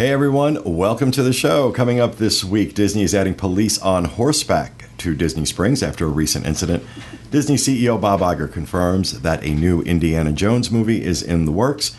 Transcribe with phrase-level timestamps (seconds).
[0.00, 1.72] Hey everyone, welcome to the show.
[1.72, 6.08] Coming up this week, Disney is adding police on horseback to Disney Springs after a
[6.08, 6.84] recent incident.
[7.30, 11.94] Disney CEO Bob Iger confirms that a new Indiana Jones movie is in the works.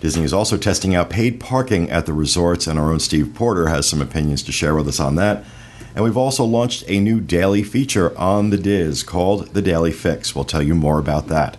[0.00, 3.66] Disney is also testing out paid parking at the resorts, and our own Steve Porter
[3.66, 5.44] has some opinions to share with us on that.
[5.94, 10.34] And we've also launched a new daily feature on the DIS called The Daily Fix.
[10.34, 11.58] We'll tell you more about that.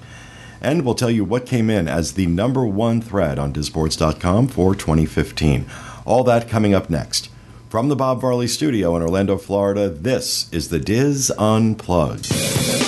[0.64, 4.74] And we'll tell you what came in as the number one thread on Disboards.com for
[4.74, 5.66] 2015.
[6.06, 7.30] All that coming up next.
[7.70, 12.83] From the Bob Varley studio in Orlando, Florida, this is the DIS Unplugged.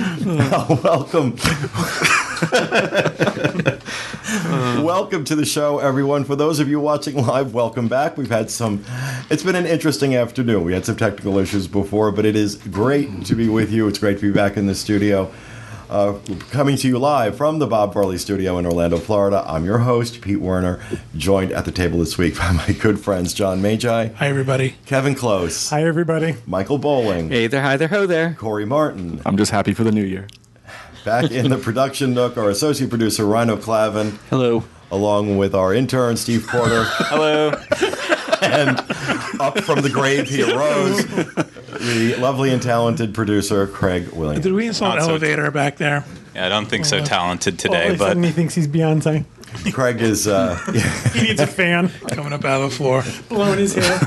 [0.52, 1.32] Oh, welcome.
[4.86, 6.26] welcome to the show, everyone.
[6.26, 8.16] For those of you watching live, welcome back.
[8.16, 8.86] We've had some,
[9.32, 10.64] it's been an interesting afternoon.
[10.64, 13.88] We had some technical issues before, but it is great to be with you.
[13.88, 15.32] It's great to be back in the studio.
[15.90, 16.20] Uh,
[16.52, 19.44] coming to you live from the Bob Varley studio in Orlando, Florida.
[19.48, 20.80] I'm your host, Pete Werner,
[21.18, 24.76] joined at the table this week by my good friends John Magi, Hi, everybody.
[24.86, 26.36] Kevin Close, Hi, everybody.
[26.46, 28.36] Michael Bowling, Hey there, hi there, ho there.
[28.38, 29.20] Corey Martin.
[29.26, 30.28] I'm just happy for the new year.
[31.06, 34.66] Back in the production nook, our associate producer, Rhino Clavin, Hello.
[34.92, 36.84] along with our intern, Steve Porter.
[36.86, 37.52] Hello.
[38.42, 38.78] and
[39.40, 44.44] up from the grave he arose, the lovely and talented producer, Craig Williams.
[44.44, 46.06] Did we install an Not so- elevator back there?
[46.36, 49.26] Yeah, I don't think so talented today, a but he thinks he's Beyonce.
[49.74, 50.56] Craig is, uh,
[51.14, 53.98] He needs a fan coming up out of the floor, blowing his hair.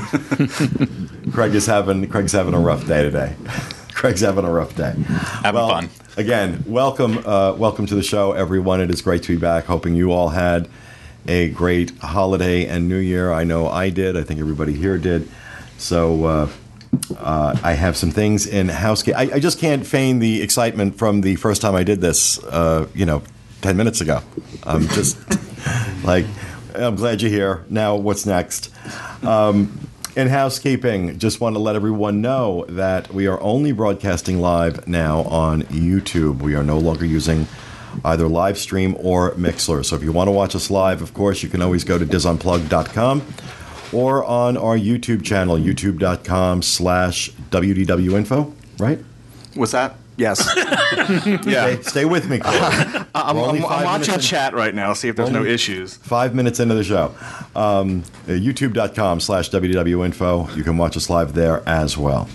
[1.33, 3.35] Craig is having, Craig's having a rough day today.
[3.93, 4.93] Craig's having a rough day.
[4.97, 5.89] having Well, fun.
[6.15, 8.79] Again, welcome, uh, welcome to the show, everyone.
[8.81, 9.65] It is great to be back.
[9.65, 10.69] Hoping you all had
[11.27, 13.31] a great holiday and New Year.
[13.31, 14.17] I know I did.
[14.17, 15.29] I think everybody here did.
[15.77, 16.49] So uh,
[17.17, 19.19] uh, I have some things in housekeeping.
[19.19, 22.43] I, I just can't feign the excitement from the first time I did this.
[22.43, 23.23] Uh, you know,
[23.61, 24.21] ten minutes ago.
[24.63, 25.17] I'm just
[26.03, 26.25] like,
[26.75, 27.65] I'm glad you're here.
[27.69, 28.73] Now, what's next?
[29.23, 29.79] Um,
[30.15, 35.21] in housekeeping, just want to let everyone know that we are only broadcasting live now
[35.23, 36.41] on YouTube.
[36.41, 37.47] We are no longer using
[38.05, 39.85] either live stream or Mixlr.
[39.85, 42.05] So if you want to watch us live, of course, you can always go to
[42.05, 43.21] disunplug.com
[43.91, 48.99] or on our YouTube channel, youtube.com slash wdwinfo, right?
[49.55, 49.95] What's that?
[50.15, 50.47] Yes.
[51.45, 51.75] yeah.
[51.75, 52.55] Stay, stay with me, Corey.
[53.15, 54.19] I'm, I'm, I'm watching in.
[54.19, 55.97] chat right now, see if there's no issues.
[55.97, 57.15] Five minutes into the show.
[57.55, 60.55] Um, uh, YouTube.com slash WDWinfo.
[60.55, 62.29] You can watch us live there as well.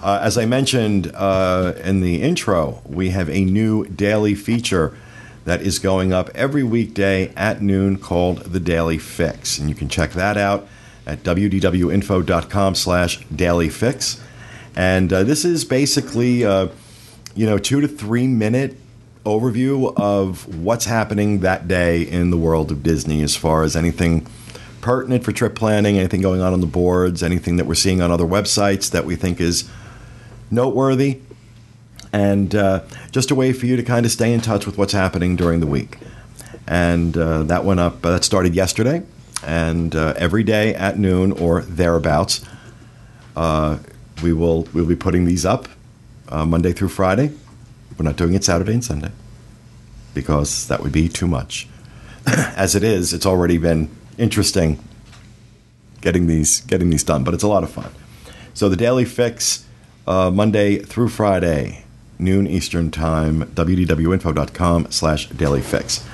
[0.00, 4.96] Uh, as I mentioned uh, in the intro, we have a new daily feature
[5.44, 9.58] that is going up every weekday at noon called The Daily Fix.
[9.58, 10.68] And you can check that out
[11.06, 13.24] at WDWinfo.com slash.
[14.76, 16.68] And uh, this is basically, uh,
[17.34, 18.76] you know, two to three minute
[19.24, 24.26] overview of what's happening that day in the world of Disney as far as anything
[24.80, 28.12] pertinent for trip planning, anything going on on the boards, anything that we're seeing on
[28.12, 29.68] other websites that we think is
[30.50, 31.20] noteworthy,
[32.12, 34.92] and uh, just a way for you to kind of stay in touch with what's
[34.92, 35.98] happening during the week.
[36.66, 39.02] And uh, that went up, uh, that started yesterday,
[39.44, 42.44] and uh, every day at noon or thereabouts,
[43.36, 43.78] uh,
[44.22, 45.68] we will we'll be putting these up
[46.30, 47.32] Monday through Friday.
[47.96, 49.10] We're not doing it Saturday and Sunday
[50.14, 51.68] because that would be too much.
[52.26, 53.88] As it is, it's already been
[54.18, 54.82] interesting
[56.00, 57.90] getting these getting these done, but it's a lot of fun.
[58.54, 59.64] So the daily fix
[60.08, 61.84] uh, Monday through Friday,
[62.18, 66.04] noon Eastern time, wdwinfo.com slash daily fix.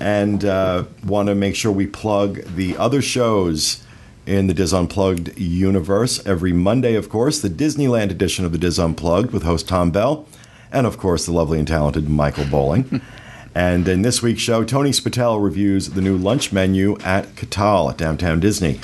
[0.00, 3.84] And uh, want to make sure we plug the other shows
[4.26, 6.24] in the DIS Unplugged universe.
[6.24, 10.26] Every Monday, of course, the Disneyland edition of the DIS Unplugged with host Tom Bell,
[10.72, 13.00] and of course, the lovely and talented Michael Bowling.
[13.54, 17.98] and in this week's show, Tony Spatel reviews the new lunch menu at Catal at
[17.98, 18.80] Downtown Disney.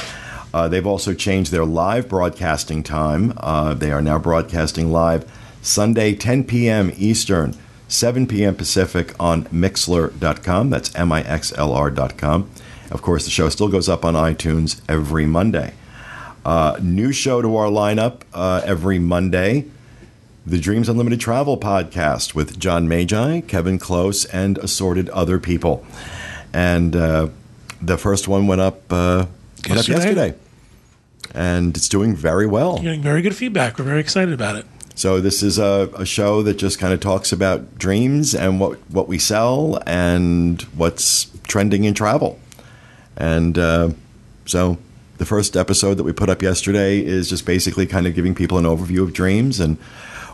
[0.52, 3.32] Uh, they've also changed their live broadcasting time.
[3.38, 5.30] Uh, they are now broadcasting live
[5.62, 6.92] Sunday, 10 p.m.
[6.96, 7.56] Eastern,
[7.88, 8.54] 7 p.m.
[8.54, 10.70] Pacific on Mixlr.com.
[10.70, 12.50] That's M I X L R.com.
[12.90, 15.74] Of course, the show still goes up on iTunes every Monday.
[16.44, 19.66] Uh, new show to our lineup uh, every Monday
[20.44, 25.86] the Dreams Unlimited Travel podcast with John Magi, Kevin Close, and assorted other people.
[26.52, 27.28] And uh,
[27.80, 29.26] the first one went up, uh,
[29.68, 30.34] went up Yesterday?
[31.32, 31.54] Yesterday.
[31.54, 32.78] And it's doing very well.
[32.78, 33.78] Getting very good feedback.
[33.78, 34.66] We're very excited about it.
[34.94, 38.78] So this is a, a show that just kind of talks about dreams and what,
[38.90, 42.38] what we sell and what's trending in travel.
[43.16, 43.90] And uh,
[44.44, 44.76] so
[45.16, 48.58] the first episode that we put up yesterday is just basically kind of giving people
[48.58, 49.78] an overview of dreams and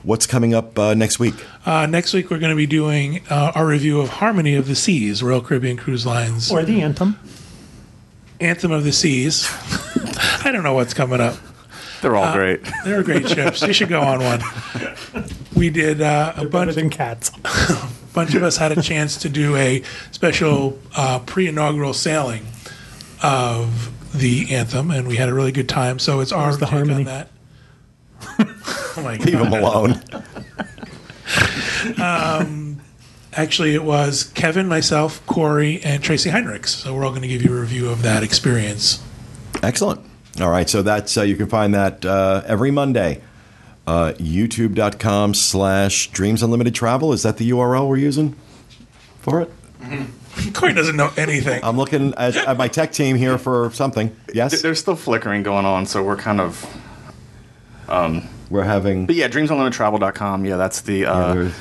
[0.03, 1.35] what's coming up uh, next week.
[1.67, 4.75] Uh, next week, we're going to be doing uh, our review of Harmony of the
[4.75, 7.19] Seas, Royal Caribbean Cruise Lines Or the anthem.
[8.41, 9.49] Anthem of the Seas.
[10.45, 11.37] I don't know what's coming up.
[12.03, 12.61] They're Uh, all great.
[12.85, 13.63] They're great ships.
[13.63, 14.41] You should go on one.
[15.57, 16.75] We did uh, a bunch.
[16.75, 17.31] than cats.
[17.45, 19.83] a bunch of us had a chance to do a
[20.13, 22.47] special uh, pre-inaugural sailing
[23.23, 25.99] of the anthem, and we had a really good time.
[25.99, 27.29] So it's our the take on that.
[28.39, 29.61] oh my Leave them god!
[29.61, 30.03] alone.
[33.39, 36.71] Actually, it was Kevin, myself, Corey, and Tracy Heinrichs.
[36.71, 39.01] So we're all going to give you a review of that experience.
[39.63, 40.01] Excellent.
[40.41, 43.23] All right, so that's uh, you can find that uh, every Monday.
[43.87, 47.13] Uh, YouTube.com slash Dreams Unlimited Travel.
[47.13, 48.35] Is that the URL we're using
[49.21, 49.51] for it?
[50.55, 51.63] Corey doesn't know anything.
[51.63, 54.15] I'm looking at, at my tech team here for something.
[54.35, 56.67] Yes, There's still flickering going on, so we're kind of.
[58.51, 59.07] we're having.
[59.07, 60.45] But yeah, dreamsunlimitedtravel.com.
[60.45, 61.07] Yeah, that's the.
[61.07, 61.55] Uh, there's-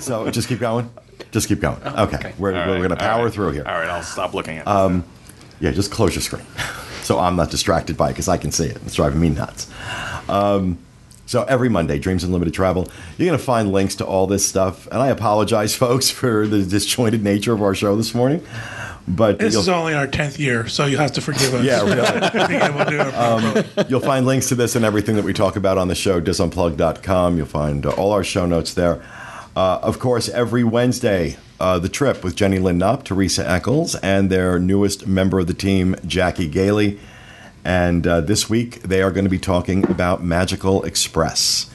[0.00, 0.90] so just keep going.
[1.32, 1.82] Just keep going.
[1.82, 3.32] Okay, we're, all we're right, going to power right.
[3.32, 3.64] through here.
[3.66, 5.04] All right, I'll stop looking at it.
[5.60, 6.44] Yeah, just close your screen,
[7.02, 8.76] so I'm not distracted by it because I can see it.
[8.84, 9.70] It's driving me nuts.
[10.28, 10.78] Um,
[11.26, 12.88] so every Monday, Dreams Unlimited Travel,
[13.18, 14.86] you're going to find links to all this stuff.
[14.86, 18.46] And I apologize, folks, for the disjointed nature of our show this morning.
[19.08, 21.64] But This is only our tenth year, so you'll have to forgive us.
[21.64, 22.46] yeah, really.
[22.48, 23.86] being able to do it properly.
[23.88, 27.36] You'll find links to this and everything that we talk about on the show, disunplug.com.
[27.36, 29.00] You'll find uh, all our show notes there.
[29.54, 34.28] Uh, of course, every Wednesday, uh, The Trip with Jenny Lynn Knopp, Teresa Eccles, and
[34.28, 36.98] their newest member of the team, Jackie Gailey.
[37.64, 41.70] And uh, this week, they are going to be talking about Magical Express.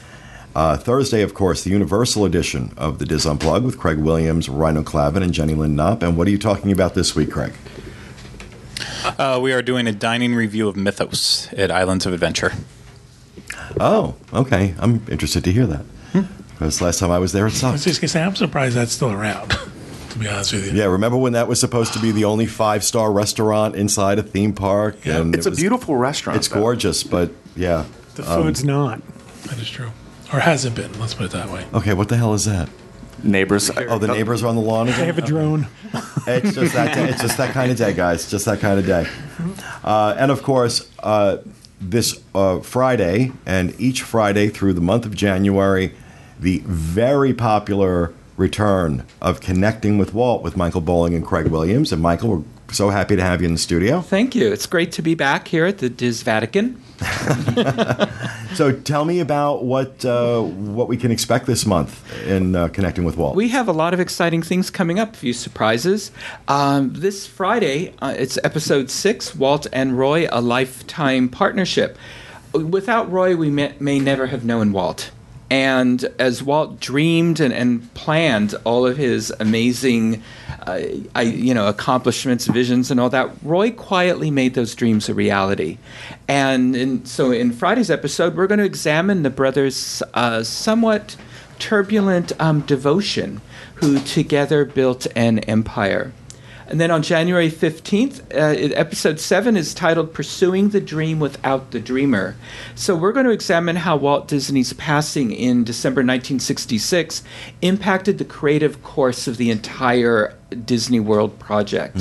[0.53, 4.83] Uh, Thursday, of course, the Universal edition of the Diz Unplugged with Craig Williams, Rhino
[4.83, 6.03] Clavin, and Jenny Lynn Knopp.
[6.03, 7.53] And what are you talking about this week, Craig?
[9.17, 12.51] Uh, we are doing a dining review of Mythos at Islands of Adventure.
[13.79, 14.75] Oh, okay.
[14.79, 15.85] I'm interested to hear that.
[16.53, 17.73] Because last time I was there, it I sucked.
[17.73, 19.57] was just gonna say, I'm surprised that's still around.
[20.11, 22.45] To be honest with you, Yeah, remember when that was supposed to be the only
[22.45, 24.97] five star restaurant inside a theme park?
[25.05, 25.19] Yeah.
[25.21, 26.35] and it's it a beautiful restaurant.
[26.35, 26.59] It's though.
[26.59, 27.85] gorgeous, but yeah.
[28.15, 29.01] The food's not.
[29.45, 29.91] that is true,
[30.33, 30.97] or hasn't been.
[30.99, 31.65] Let's put it that way.
[31.73, 32.69] Okay, what the hell is that?
[33.23, 33.69] Neighbors.
[33.69, 35.05] Oh, the neighbors are on the lawn They again.
[35.07, 35.67] have a drone.
[36.27, 36.93] It's just that.
[36.95, 37.09] Day.
[37.09, 38.29] It's just that kind of day, guys.
[38.29, 39.07] Just that kind of day.
[39.83, 41.37] Uh, and of course, uh,
[41.79, 45.93] this uh, Friday and each Friday through the month of January,
[46.39, 51.91] the very popular return of Connecting with Walt with Michael Bowling and Craig Williams.
[51.91, 54.01] And Michael, we're so happy to have you in the studio.
[54.01, 54.51] Thank you.
[54.51, 56.81] It's great to be back here at the DIS Vatican.
[58.53, 63.05] So tell me about what uh, what we can expect this month in uh, Connecting
[63.05, 63.35] with Walt.
[63.35, 66.11] We have a lot of exciting things coming up, a few surprises.
[66.49, 71.97] Um, this Friday, uh, it's episode six Walt and Roy, a lifetime partnership.
[72.53, 75.11] Without Roy, we may, may never have known Walt.
[75.49, 80.23] And as Walt dreamed and, and planned all of his amazing,
[80.67, 80.81] uh,
[81.15, 85.77] I, you know, accomplishments, visions, and all that, Roy quietly made those dreams a reality.
[86.27, 91.15] And so, in Friday's episode, we're going to examine the brothers' uh, somewhat
[91.59, 93.41] turbulent um, devotion,
[93.75, 96.11] who together built an empire.
[96.71, 101.81] And then on January 15th, uh, episode 7 is titled Pursuing the Dream Without the
[101.81, 102.37] Dreamer.
[102.75, 107.23] So we're going to examine how Walt Disney's passing in December 1966
[107.61, 111.97] impacted the creative course of the entire Disney World project.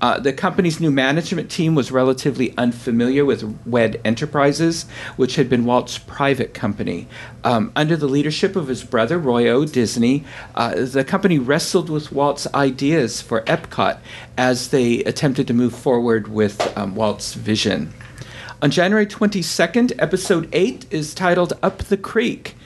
[0.00, 4.86] Uh, the company's new management team was relatively unfamiliar with WED Enterprises,
[5.16, 7.08] which had been Walt's private company.
[7.44, 9.64] Um, under the leadership of his brother, Roy O.
[9.64, 10.24] Disney,
[10.54, 13.98] uh, the company wrestled with Walt's ideas for Epcot
[14.36, 17.92] as they attempted to move forward with um, Walt's vision.
[18.60, 22.56] On January 22nd, episode 8 is titled Up the Creek.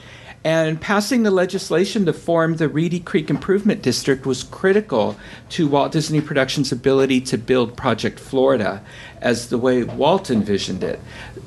[0.44, 5.16] And passing the legislation to form the Reedy Creek Improvement District was critical
[5.50, 8.82] to Walt Disney Productions' ability to build Project Florida
[9.20, 10.98] as the way Walt envisioned it.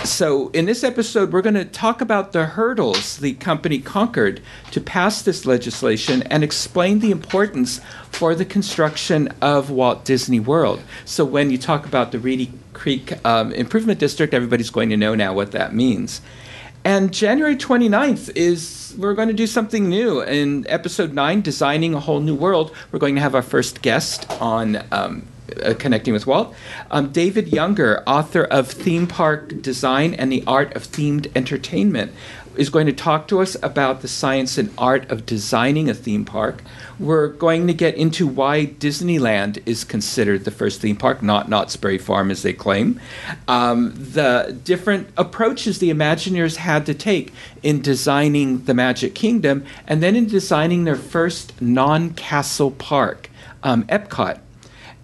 [0.06, 4.80] So, in this episode, we're going to talk about the hurdles the company conquered to
[4.80, 10.82] pass this legislation and explain the importance for the construction of Walt Disney World.
[11.04, 15.16] So, when you talk about the Reedy Creek um, Improvement District, everybody's going to know
[15.16, 16.22] now what that means.
[16.86, 20.22] And January 29th is, we're going to do something new.
[20.22, 24.30] In episode 9, Designing a Whole New World, we're going to have our first guest
[24.40, 25.26] on um,
[25.64, 26.54] uh, Connecting with Walt.
[26.92, 32.12] Um, David Younger, author of Theme Park Design and the Art of Themed Entertainment,
[32.58, 36.26] is going to talk to us about the science and art of designing a theme
[36.26, 36.64] park.
[37.00, 41.76] We're going to get into why Disneyland is considered the first theme park, not Knott's
[41.76, 43.00] Berry Farm as they claim.
[43.48, 47.34] Um, the different approaches the Imagineers had to take
[47.64, 53.30] in designing the Magic Kingdom and then in designing their first non castle park,
[53.64, 54.40] um, Epcot.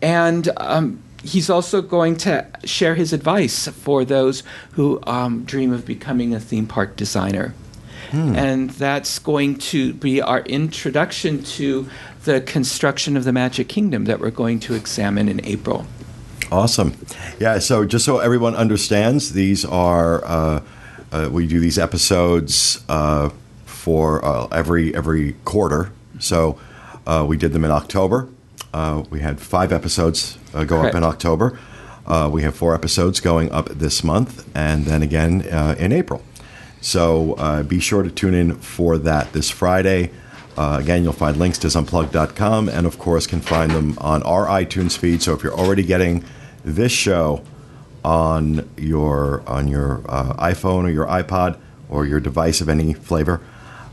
[0.01, 5.85] And um, he's also going to share his advice for those who um, dream of
[5.85, 7.53] becoming a theme park designer.
[8.13, 11.89] And that's going to be our introduction to
[12.25, 15.85] the construction of the Magic Kingdom that we're going to examine in April.
[16.51, 16.93] Awesome.
[17.39, 20.61] Yeah, so just so everyone understands, these are, uh,
[21.13, 23.29] uh, we do these episodes uh,
[23.63, 25.93] for uh, every, every quarter.
[26.19, 26.59] So
[27.07, 28.27] uh, we did them in October.
[28.73, 31.59] Uh, we had five episodes uh, go up in October.
[32.05, 36.23] Uh, we have four episodes going up this month, and then again uh, in April.
[36.81, 40.11] So uh, be sure to tune in for that this Friday.
[40.57, 44.47] Uh, again, you'll find links to unplugged.com and, of course, can find them on our
[44.47, 45.21] iTunes feed.
[45.21, 46.25] So if you're already getting
[46.65, 47.43] this show
[48.03, 53.41] on your on your uh, iPhone or your iPod or your device of any flavor,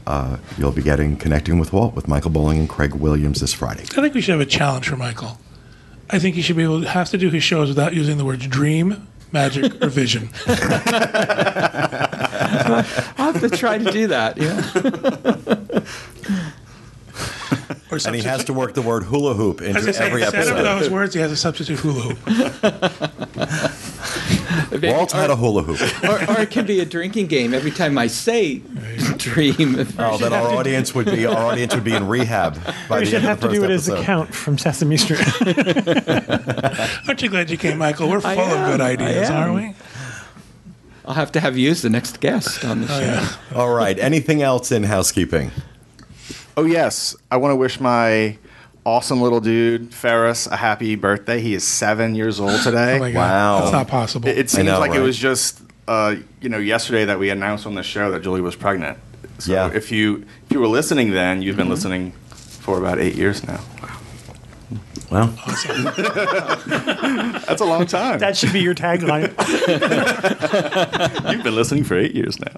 [0.08, 3.82] uh, you'll be getting Connecting with Walt with Michael Bowling and Craig Williams this Friday.
[3.82, 5.38] I think we should have a challenge for Michael.
[6.08, 8.24] I think he should be able to have to do his shows without using the
[8.24, 10.30] words dream, magic, or vision.
[10.46, 10.54] I'll
[13.32, 14.38] have to try to do that.
[14.38, 14.64] Yeah.
[17.90, 20.06] Or And he has to work the word hula hoop I was into gonna say,
[20.06, 22.18] every instead of those words, he has a substitute hula hoop.
[24.82, 25.80] Walt had a hula hoop.
[26.04, 27.54] or, or it can be a drinking game.
[27.54, 28.58] Every time I say
[29.16, 33.04] dream, Oh, then our audience would be our audience would be in rehab by We
[33.04, 34.96] the should end have of the to do it first as a count from Sesame
[34.98, 35.20] Street.
[37.08, 38.08] Aren't you glad you came, Michael?
[38.10, 39.74] We're full of good ideas, aren't we?
[41.06, 42.94] I'll have to have you as the next guest on the oh, show.
[42.94, 43.58] Oh, yeah.
[43.58, 43.98] All right.
[43.98, 45.50] Anything else in housekeeping?
[46.58, 48.36] Oh yes, I want to wish my
[48.84, 51.40] awesome little dude Ferris a happy birthday.
[51.40, 52.96] He is seven years old today.
[52.96, 53.18] Oh my God.
[53.20, 53.60] Wow.
[53.60, 54.28] That's not possible.
[54.28, 54.98] It, it seems know, like right?
[54.98, 58.40] it was just uh, you know yesterday that we announced on the show that Julie
[58.40, 58.98] was pregnant.
[59.38, 59.70] So Yeah.
[59.72, 63.60] if you if you were listening then, you've been listening for about eight years now.
[63.80, 64.00] Wow.
[65.12, 65.26] Well,
[67.46, 68.18] That's a long time.
[68.18, 69.28] that should be your tagline.
[71.32, 72.52] You've been listening for eight years now.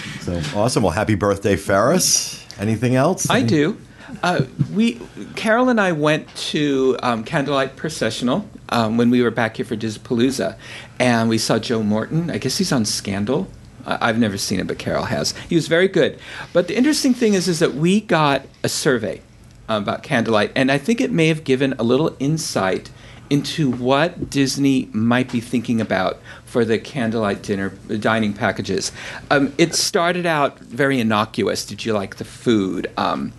[0.20, 0.82] so awesome.
[0.82, 2.44] Well, happy birthday, Ferris.
[2.58, 3.28] Anything else?
[3.30, 3.78] I do.
[4.22, 4.42] Uh,
[4.74, 5.00] we,
[5.36, 9.76] Carol and I went to um, Candlelight Processional um, when we were back here for
[9.76, 10.56] Dizzapalooza,
[10.98, 12.30] and we saw Joe Morton.
[12.30, 13.48] I guess he's on Scandal.
[13.86, 15.32] I- I've never seen it, but Carol has.
[15.48, 16.18] He was very good.
[16.52, 19.22] But the interesting thing is, is that we got a survey
[19.68, 22.90] um, about Candlelight, and I think it may have given a little insight
[23.30, 27.70] into what Disney might be thinking about for the candlelight dinner
[28.00, 28.90] dining packages.
[29.30, 31.64] Um, it started out very innocuous.
[31.64, 32.90] Did you like the food?
[32.96, 33.32] Um,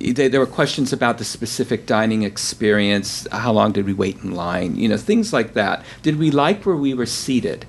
[0.00, 3.28] they, there were questions about the specific dining experience.
[3.30, 4.76] How long did we wait in line?
[4.76, 5.84] You know, things like that.
[6.02, 7.66] Did we like where we were seated?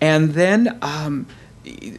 [0.00, 1.26] And then um,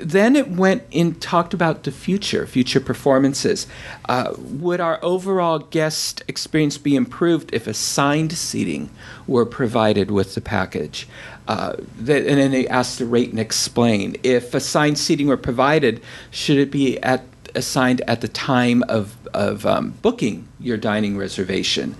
[0.01, 3.67] then it went in talked about the future, future performances.
[4.07, 8.89] Uh, would our overall guest experience be improved if assigned seating
[9.27, 11.07] were provided with the package?
[11.47, 14.15] Uh, that, and then they asked to rate and explain.
[14.23, 19.65] If assigned seating were provided, should it be at assigned at the time of of
[19.65, 21.95] um, booking your dining reservation?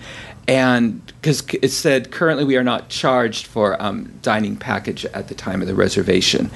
[0.48, 5.36] And because it said currently we are not charged for um, dining package at the
[5.36, 6.50] time of the reservation,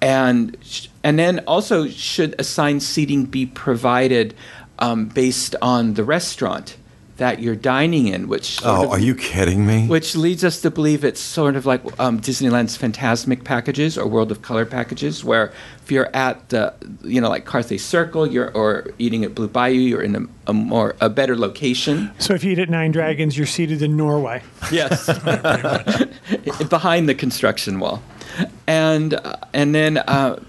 [0.00, 0.56] and
[1.02, 4.34] and then also should assigned seating be provided
[4.78, 6.76] um, based on the restaurant
[7.18, 9.86] that you're dining in, which Oh, of- are you kidding me?
[9.86, 14.32] which leads us to believe it's sort of like um, Disneyland's Fantasmic packages or World
[14.32, 15.52] of Color packages, where
[15.84, 19.74] if you're at the, you know, like Carthay Circle, you're or eating at Blue Bayou,
[19.78, 22.10] you're in a, a more a better location.
[22.18, 24.42] so if you eat at Nine Dragons, you're seated in Norway.
[24.72, 25.06] Yes,
[26.68, 28.02] behind the construction wall,
[28.66, 29.98] and uh, and then.
[29.98, 30.40] Uh,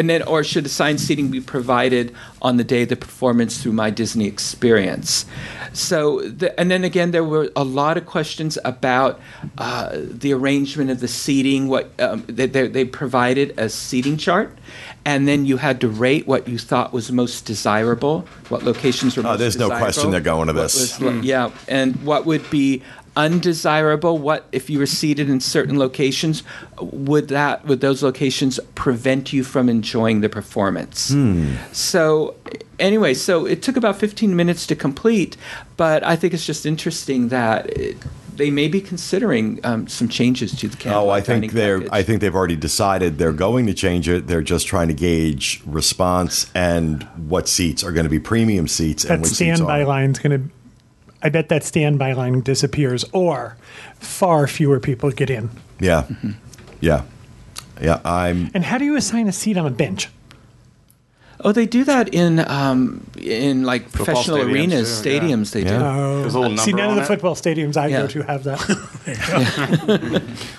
[0.00, 3.72] and then or should assigned seating be provided on the day of the performance through
[3.72, 5.26] my Disney experience?
[5.74, 9.20] So, the, and then again, there were a lot of questions about
[9.58, 11.68] uh, the arrangement of the seating.
[11.68, 14.56] What um, they, they, they provided a seating chart,
[15.04, 19.22] and then you had to rate what you thought was most desirable, what locations were.
[19.22, 19.28] Most desirable.
[19.28, 20.98] Oh, most there's no question they're going to this.
[20.98, 22.82] was- Yeah, and what would be
[23.16, 24.18] undesirable?
[24.18, 26.42] What if you were seated in certain locations?
[26.80, 31.14] Would that would those locations prevent you from enjoying the performance?
[31.72, 32.34] So
[32.78, 35.36] anyway, so it took about 15 minutes to complete,
[35.76, 37.66] but I think it's just interesting that.
[37.78, 37.96] It,
[38.36, 41.76] they may be considering um, some changes to the Oh, I think they're.
[41.80, 41.92] package.
[41.92, 44.28] I think they've already decided they're going to change it.
[44.28, 49.04] They're just trying to gauge response and what seats are going to be premium seats
[49.04, 49.84] and That which seats standby are.
[49.84, 50.50] line's going to.
[51.22, 53.56] I bet that standby line disappears, or
[53.98, 55.50] far fewer people get in.
[55.78, 56.06] Yeah,
[56.80, 57.02] yeah,
[57.80, 58.00] yeah.
[58.04, 58.50] I'm.
[58.54, 60.08] And how do you assign a seat on a bench?
[61.44, 65.20] oh, they do that in um, in like professional stadiums, arenas, too, yeah.
[65.20, 65.52] stadiums.
[65.52, 65.74] They do.
[65.74, 67.06] Oh, There's see, none of the it.
[67.06, 68.02] football stadiums I Yeah.
[68.02, 68.60] go to have that.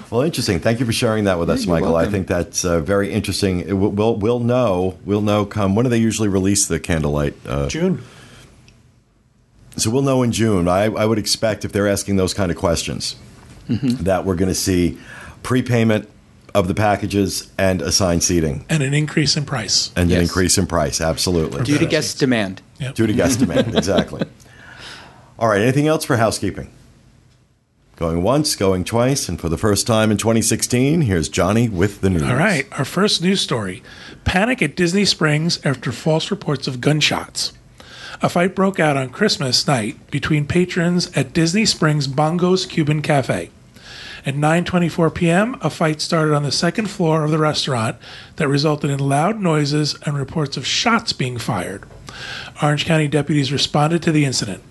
[0.12, 0.60] Well, interesting.
[0.60, 1.96] Thank you for sharing that with us, Michael.
[1.96, 3.62] I think that's uh, very interesting.
[3.62, 4.98] It will, we'll we'll know.
[5.06, 5.46] We'll know.
[5.46, 7.34] Come when do they usually release the candlelight?
[7.48, 8.02] Uh, June.
[9.78, 10.68] So we'll know in June.
[10.68, 13.16] I, I would expect if they're asking those kind of questions,
[13.70, 14.04] mm-hmm.
[14.04, 14.98] that we're going to see
[15.44, 16.10] prepayment
[16.54, 19.92] of the packages and assigned seating and an increase in price.
[19.96, 21.00] and an increase in price.
[21.00, 21.64] Absolutely.
[21.64, 22.62] Due to guest demand.
[22.80, 22.96] Yep.
[22.96, 23.76] Due to guest demand.
[23.76, 24.26] Exactly.
[25.40, 25.62] All right.
[25.62, 26.70] Anything else for housekeeping?
[27.96, 32.10] Going once, going twice, and for the first time in 2016, here's Johnny with the
[32.10, 32.24] news.
[32.24, 33.84] All right, our first news story
[34.24, 37.54] Panic at Disney Springs after false reports of gunshots.
[38.24, 43.50] A fight broke out on Christmas night between patrons at Disney Springs Bongo's Cuban Cafe.
[44.24, 47.98] At 9:24 p.m., a fight started on the second floor of the restaurant
[48.36, 51.84] that resulted in loud noises and reports of shots being fired.
[52.62, 54.62] Orange County deputies responded to the incident.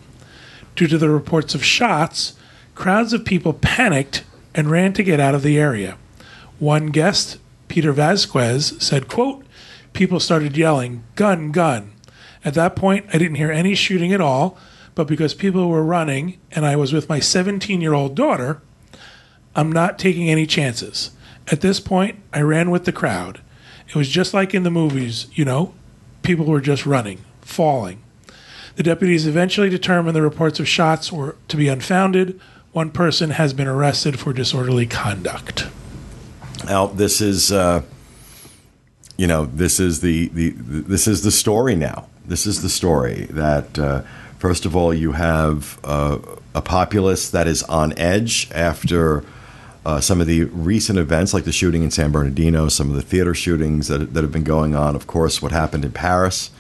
[0.77, 2.35] Due to the reports of shots,
[2.77, 4.23] crowds of people panicked
[4.55, 5.99] and ran to get out of the area.
[6.61, 9.45] One guest, Peter Vasquez, said, quote,
[9.93, 11.91] people started yelling, gun, gun.
[12.45, 14.57] At that point, I didn't hear any shooting at all,
[14.95, 18.61] but because people were running and I was with my 17 year old daughter,
[19.55, 21.11] I'm not taking any chances.
[21.51, 23.41] At this point, I ran with the crowd.
[23.89, 25.75] It was just like in the movies, you know,
[26.23, 28.03] people were just running, falling.
[28.77, 32.41] The deputies eventually determined the reports of shots were to be unfounded.
[32.73, 35.67] One person has been arrested for disorderly conduct.
[36.65, 37.83] Now, this is, uh,
[39.17, 42.07] you know, this is the, the this is the story now.
[42.31, 44.03] This is the story that uh,
[44.39, 46.19] first of all you have uh,
[46.55, 49.25] a populace that is on edge after
[49.85, 53.03] uh, some of the recent events, like the shooting in San Bernardino, some of the
[53.03, 54.95] theater shootings that that have been going on.
[54.95, 56.53] Of course, what happened in Paris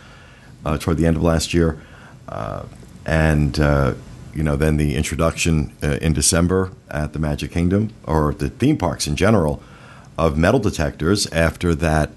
[0.64, 1.80] uh, toward the end of last year,
[2.28, 2.64] uh,
[3.06, 3.94] and uh,
[4.34, 9.06] you know then the introduction in December at the Magic Kingdom or the theme parks
[9.06, 9.62] in general
[10.18, 12.10] of metal detectors after that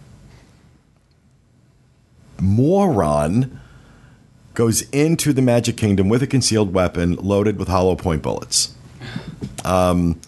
[2.43, 3.60] moron
[4.53, 8.75] goes into the Magic Kingdom with a concealed weapon loaded with hollow point bullets.
[9.65, 10.19] Um,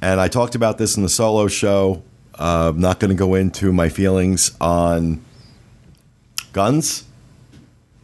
[0.00, 2.02] and I talked about this in the solo show.
[2.34, 5.22] Uh, I'm not going to go into my feelings on
[6.52, 7.04] guns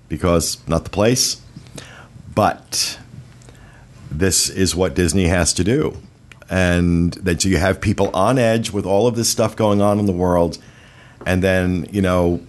[0.08, 1.40] because not the place.
[2.34, 2.98] But
[4.10, 5.96] this is what Disney has to do.
[6.48, 10.06] And that you have people on edge with all of this stuff going on in
[10.06, 10.58] the world.
[11.26, 12.40] And then, you know,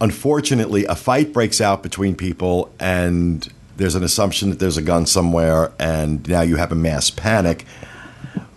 [0.00, 5.06] unfortunately, a fight breaks out between people, and there's an assumption that there's a gun
[5.06, 7.64] somewhere, and now you have a mass panic,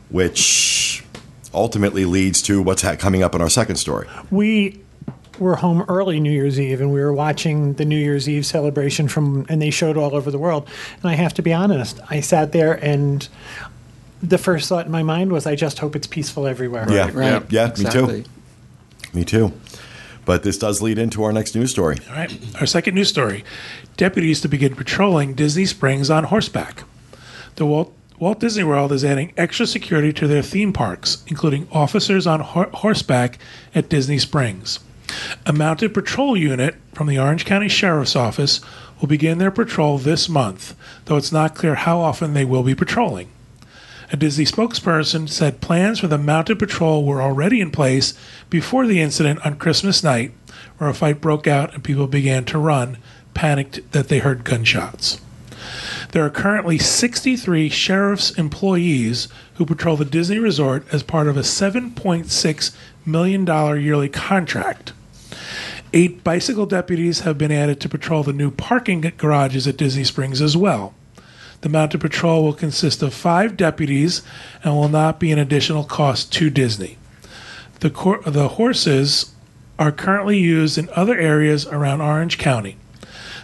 [0.10, 1.04] which
[1.54, 4.08] ultimately leads to what's ha- coming up in our second story.
[4.30, 4.80] We
[5.40, 9.08] were home early New Year's Eve, and we were watching the New Year's Eve celebration
[9.08, 10.68] from, and they showed all over the world.
[11.02, 13.28] And I have to be honest, I sat there, and
[14.22, 16.86] the first thought in my mind was, I just hope it's peaceful everywhere.
[16.92, 17.44] Yeah, Right.
[17.52, 18.18] yeah, exactly.
[18.20, 18.30] me too,
[19.14, 19.54] me too.
[20.26, 21.98] But this does lead into our next news story.
[22.10, 22.32] All right.
[22.60, 23.44] Our second news story
[23.98, 26.84] deputies to begin patrolling Disney Springs on horseback.
[27.56, 32.26] The Walt, Walt Disney World is adding extra security to their theme parks, including officers
[32.26, 33.38] on hor- horseback
[33.76, 34.80] at Disney Springs.
[35.46, 38.62] A mounted patrol unit from the Orange County Sheriff's Office
[39.00, 42.76] will begin their patrol this month, though it's not clear how often they will be
[42.76, 43.28] patrolling.
[44.14, 48.14] A Disney spokesperson said plans for the mounted patrol were already in place
[48.50, 50.34] before the incident on Christmas night,
[50.78, 52.98] where a fight broke out and people began to run,
[53.34, 55.22] panicked that they heard gunshots.
[56.12, 61.42] There are currently 63 sheriff's employees who patrol the Disney Resort as part of a
[61.42, 64.92] $7.6 million yearly contract.
[65.94, 70.42] Eight bicycle deputies have been added to patrol the new parking garages at Disney Springs
[70.42, 70.94] as well.
[71.62, 74.24] The mounted patrol will consist of five deputies
[74.64, 76.98] and will not be an additional cost to Disney.
[77.80, 79.34] The, cor- the horses
[79.78, 82.78] are currently used in other areas around Orange County.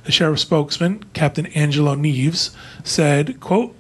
[0.03, 3.75] The sheriff's spokesman, Captain Angelo Neves, said, quote,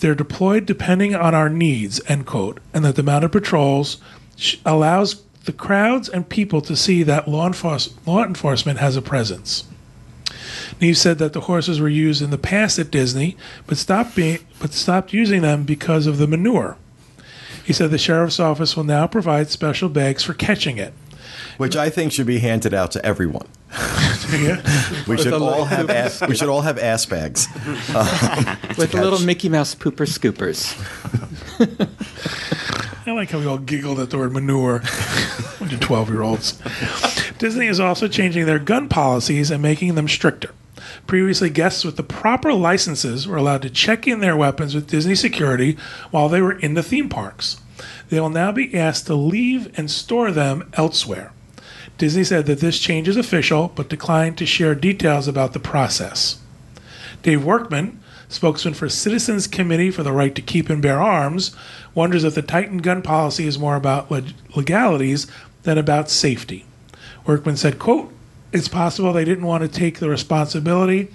[0.00, 3.98] they're deployed depending on our needs, end quote, and that the mounted patrols
[4.36, 9.02] sh- allows the crowds and people to see that law, enforce- law enforcement has a
[9.02, 9.64] presence.
[10.80, 14.38] Neves said that the horses were used in the past at Disney, but stopped being,
[14.58, 16.76] but stopped using them because of the manure.
[17.64, 20.92] He said the sheriff's office will now provide special bags for catching it.
[21.56, 23.46] which I think should be handed out to everyone.
[25.06, 27.46] We should all have ass, we should all have ass bags.
[27.94, 30.74] Uh, with the little Mickey Mouse pooper scoopers.
[33.06, 34.80] I like how we all giggled at the word manure.
[35.60, 36.60] Bunch of 12 year olds.
[37.38, 40.50] Disney is also changing their gun policies and making them stricter.
[41.06, 45.14] Previously, guests with the proper licenses were allowed to check in their weapons with Disney
[45.14, 45.76] security
[46.10, 47.60] while they were in the theme parks.
[48.08, 51.32] They will now be asked to leave and store them elsewhere.
[51.98, 56.38] Disney said that this change is official, but declined to share details about the process.
[57.22, 61.54] Dave Workman, spokesman for Citizens Committee for the Right to Keep and Bear Arms,
[61.94, 65.26] wonders if the tightened gun policy is more about leg- legalities
[65.62, 66.64] than about safety.
[67.26, 68.12] Workman said, quote,
[68.54, 71.08] it's possible they didn't want to take the responsibility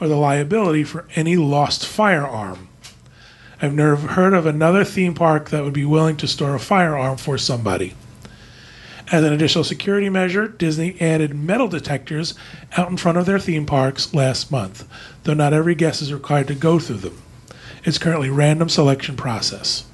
[0.00, 2.68] or the liability for any lost firearm.
[3.60, 7.16] I've never heard of another theme park that would be willing to store a firearm
[7.16, 7.94] for somebody.
[9.10, 12.34] As an additional security measure, Disney added metal detectors
[12.76, 14.88] out in front of their theme parks last month,
[15.24, 17.20] though not every guest is required to go through them.
[17.84, 19.84] It's currently random selection process.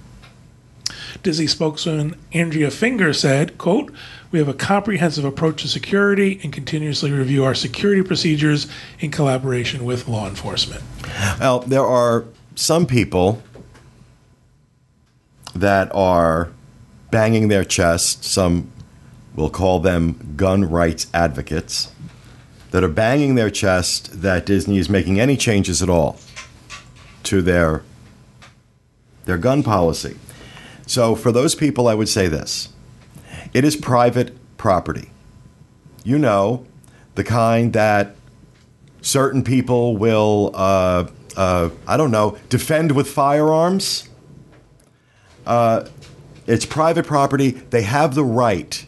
[1.23, 3.93] Disney spokeswoman Andrea Finger said, quote,
[4.31, 8.67] We have a comprehensive approach to security and continuously review our security procedures
[9.01, 10.83] in collaboration with law enforcement.
[11.39, 13.43] Well, there are some people
[15.55, 16.51] that are
[17.11, 18.71] banging their chest, some
[19.35, 21.93] will call them gun rights advocates,
[22.71, 26.19] that are banging their chest that Disney is making any changes at all
[27.25, 27.83] to their
[29.27, 30.17] their gun policy.
[30.91, 32.71] So for those people I would say this.
[33.55, 35.11] It is private property.
[36.03, 36.67] You know,
[37.15, 38.17] the kind that
[39.01, 44.09] certain people will, uh, uh, I don't know, defend with firearms.
[45.47, 45.87] Uh,
[46.49, 47.51] it's private property.
[47.51, 48.85] They have the right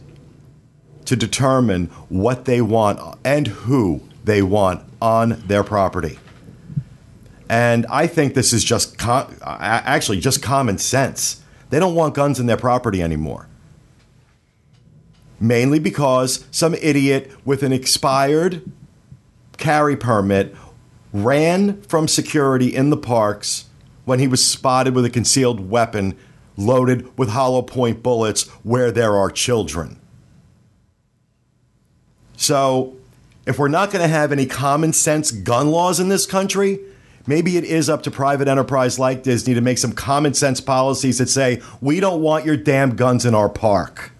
[1.05, 6.19] to determine what they want and who they want on their property.
[7.49, 11.42] And I think this is just actually just common sense.
[11.73, 13.49] They don't want guns in their property anymore.
[15.41, 18.71] Mainly because some idiot with an expired
[19.57, 20.55] carry permit
[21.15, 23.71] ran from security in the parks
[24.05, 26.15] when he was spotted with a concealed weapon
[26.59, 29.99] loaded with hollow point bullets where there are children.
[32.37, 32.97] So,
[33.47, 36.81] if we're not going to have any common sense gun laws in this country,
[37.27, 41.19] maybe it is up to private enterprise like Disney to make some common sense policies
[41.19, 44.12] that say, we don't want your damn guns in our park.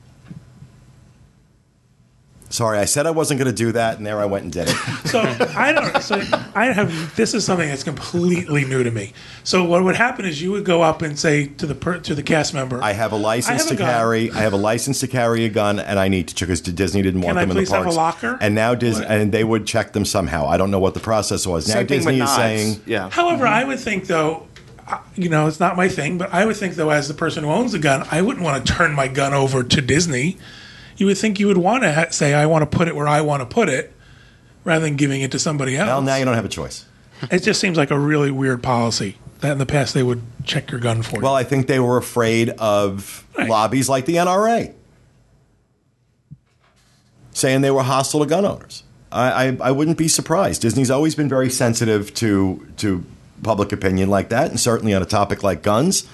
[2.53, 4.69] Sorry, I said I wasn't going to do that, and there I went and did
[4.69, 4.77] it.
[5.13, 6.03] So I don't.
[6.03, 6.23] So
[6.55, 7.17] I have.
[7.17, 9.13] This is something that's completely new to me.
[9.45, 12.15] So what would happen is you would go up and say to the per, to
[12.15, 14.31] the cast member, I have a license have to a carry.
[14.31, 17.03] I have a license to carry a gun, and I need to check because Disney
[17.03, 18.39] didn't want Can I them in the please have a locker?
[18.41, 19.11] And now Disney, What?
[19.13, 20.47] and they would check them somehow.
[20.47, 21.69] I don't know what the process was.
[21.69, 22.35] now Same thing Disney is knives.
[22.37, 23.11] saying, yeah.
[23.11, 24.47] However, I would think though,
[24.89, 27.45] uh, you know, it's not my thing, but I would think though, as the person
[27.45, 30.39] who owns the gun, I wouldn't want to turn my gun over to Disney.
[30.97, 33.09] You would think you would want to ha- say, "I want to put it where
[33.09, 33.93] I want to put it,"
[34.65, 35.89] rather than giving it to somebody else.
[35.89, 36.85] "Well, now you don't have a choice."
[37.31, 40.71] It just seems like a really weird policy that in the past they would check
[40.71, 41.23] your gun for you.
[41.23, 43.49] Well, I think they were afraid of Right.
[43.49, 44.73] lobbies like the NRA,
[47.33, 48.83] saying they were hostile to gun owners.
[49.11, 50.63] I, I, I wouldn't be surprised.
[50.63, 53.05] Disney's always been very sensitive to to
[53.43, 56.05] public opinion like that, and certainly on a topic like guns.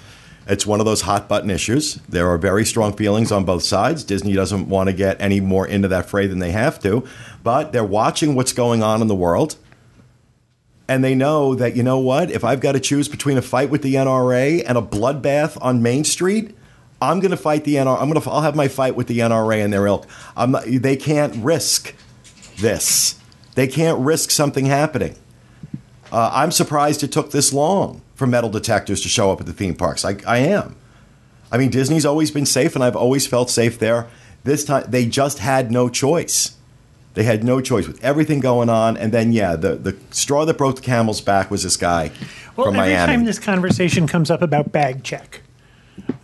[0.48, 1.96] It's one of those hot button issues.
[2.08, 4.02] There are very strong feelings on both sides.
[4.02, 7.06] Disney doesn't want to get any more into that fray than they have to,
[7.44, 9.56] but they're watching what's going on in the world.
[10.88, 13.68] And they know that, you know what, if I've got to choose between a fight
[13.68, 16.56] with the NRA and a bloodbath on Main Street,
[17.02, 18.00] I'm going to fight the NRA.
[18.00, 20.06] I'm going to, I'll have my fight with the NRA and their ilk.
[20.34, 21.94] Not, they can't risk
[22.56, 23.20] this.
[23.54, 25.14] They can't risk something happening.
[26.11, 29.52] Uh, I'm surprised it took this long for metal detectors to show up at the
[29.52, 30.04] theme parks.
[30.04, 30.74] I, I am.
[31.52, 34.09] I mean, Disney's always been safe, and I've always felt safe there.
[34.42, 36.57] This time, they just had no choice.
[37.14, 38.96] They had no choice with everything going on.
[38.96, 42.11] And then, yeah, the, the straw that broke the camel's back was this guy
[42.57, 43.12] Well, from every Miami.
[43.12, 45.40] time this conversation comes up about bag check,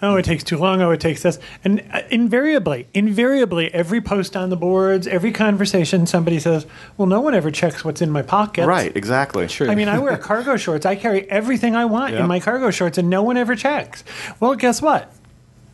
[0.02, 0.80] oh, it takes too long.
[0.82, 6.06] Oh, it takes this, and uh, invariably, invariably, every post on the boards, every conversation,
[6.06, 8.66] somebody says, "Well, no one ever checks what's in my pocket.
[8.66, 9.46] Right, exactly.
[9.48, 9.70] True.
[9.70, 10.84] I mean, I wear cargo shorts.
[10.86, 12.20] I carry everything I want Yeah.
[12.20, 14.04] in my cargo shorts, and no one ever checks.
[14.40, 15.12] Well, guess what?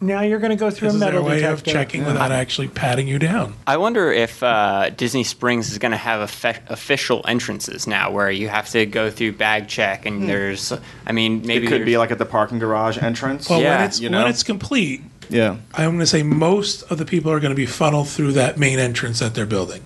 [0.03, 1.53] Now you're going to go through This a is their metal way detector.
[1.53, 3.55] of checking without actually patting you down.
[3.67, 8.31] I wonder if uh, Disney Springs is going to have offe- official entrances now, where
[8.31, 10.73] you have to go through bag check, and there's,
[11.07, 13.49] I mean, maybe It could be there's- like at the parking garage entrance.
[13.51, 15.57] Well, Yeah, when it's you when it's complete, yeah.
[15.75, 18.59] I'm going to say most of the people are going to be funneled through that
[18.59, 19.83] main entrance that they're building.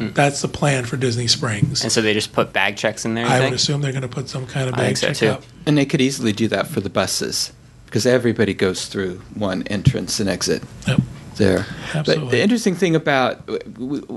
[0.00, 1.82] That's the plan for Disney Springs.
[1.82, 3.24] and so they just put bag checks in there.
[3.26, 3.56] you I would think?
[3.56, 5.28] assume they're going to put some kind of I bag think so, check too.
[5.30, 5.42] up.
[5.66, 7.52] And they could easily do that for the buses
[7.88, 11.00] because everybody goes through one entrance and exit Yep.
[11.36, 11.66] there.
[11.94, 13.48] But the interesting thing about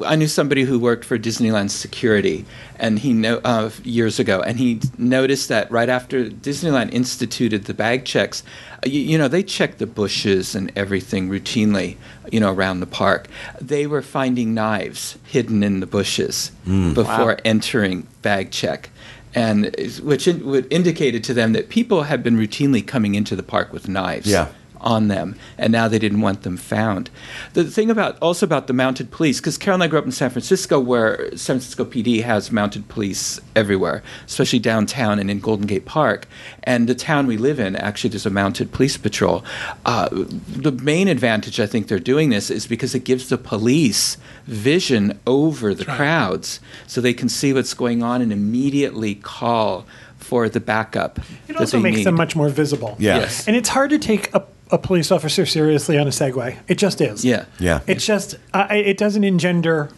[0.06, 2.46] I knew somebody who worked for Disneyland security,
[2.80, 7.74] and he know uh, years ago, and he noticed that right after Disneyland instituted the
[7.74, 8.44] bag checks,
[8.84, 11.96] uh, you, you know they checked the bushes and everything routinely,
[12.32, 13.28] you know around the park.
[13.62, 17.38] They were finding knives hidden in the bushes before Wow.
[17.46, 18.90] entering bag check.
[19.34, 23.72] And which in, indicated to them that people had been routinely coming into the park
[23.72, 24.50] with knives Yeah.
[24.82, 27.10] On them, and now they didn't want them found.
[27.54, 30.12] The thing about also about the mounted police, because Carol and I grew up in
[30.12, 35.68] San Francisco, where San Francisco PD has mounted police everywhere, especially downtown and in Golden
[35.68, 36.28] Gate Park.
[36.64, 39.44] And the town we live in, actually, there's a mounted police patrol.
[39.86, 44.18] Uh, the main advantage I think they're doing this is because it gives the police
[44.46, 45.98] vision over the right.
[45.98, 49.86] crowds, so they can see what's going on and immediately call
[50.18, 51.20] for the backup.
[51.48, 52.06] It also makes need.
[52.06, 52.96] them much more visible.
[53.00, 53.18] Yeah.
[53.18, 53.48] Yes.
[53.48, 56.58] And it's hard to take a, a police officer seriously on a Segway.
[56.68, 57.26] It just is.
[57.26, 57.46] Yeah.
[57.60, 57.82] Yeah.
[57.88, 59.90] It's just, uh, it doesn't engender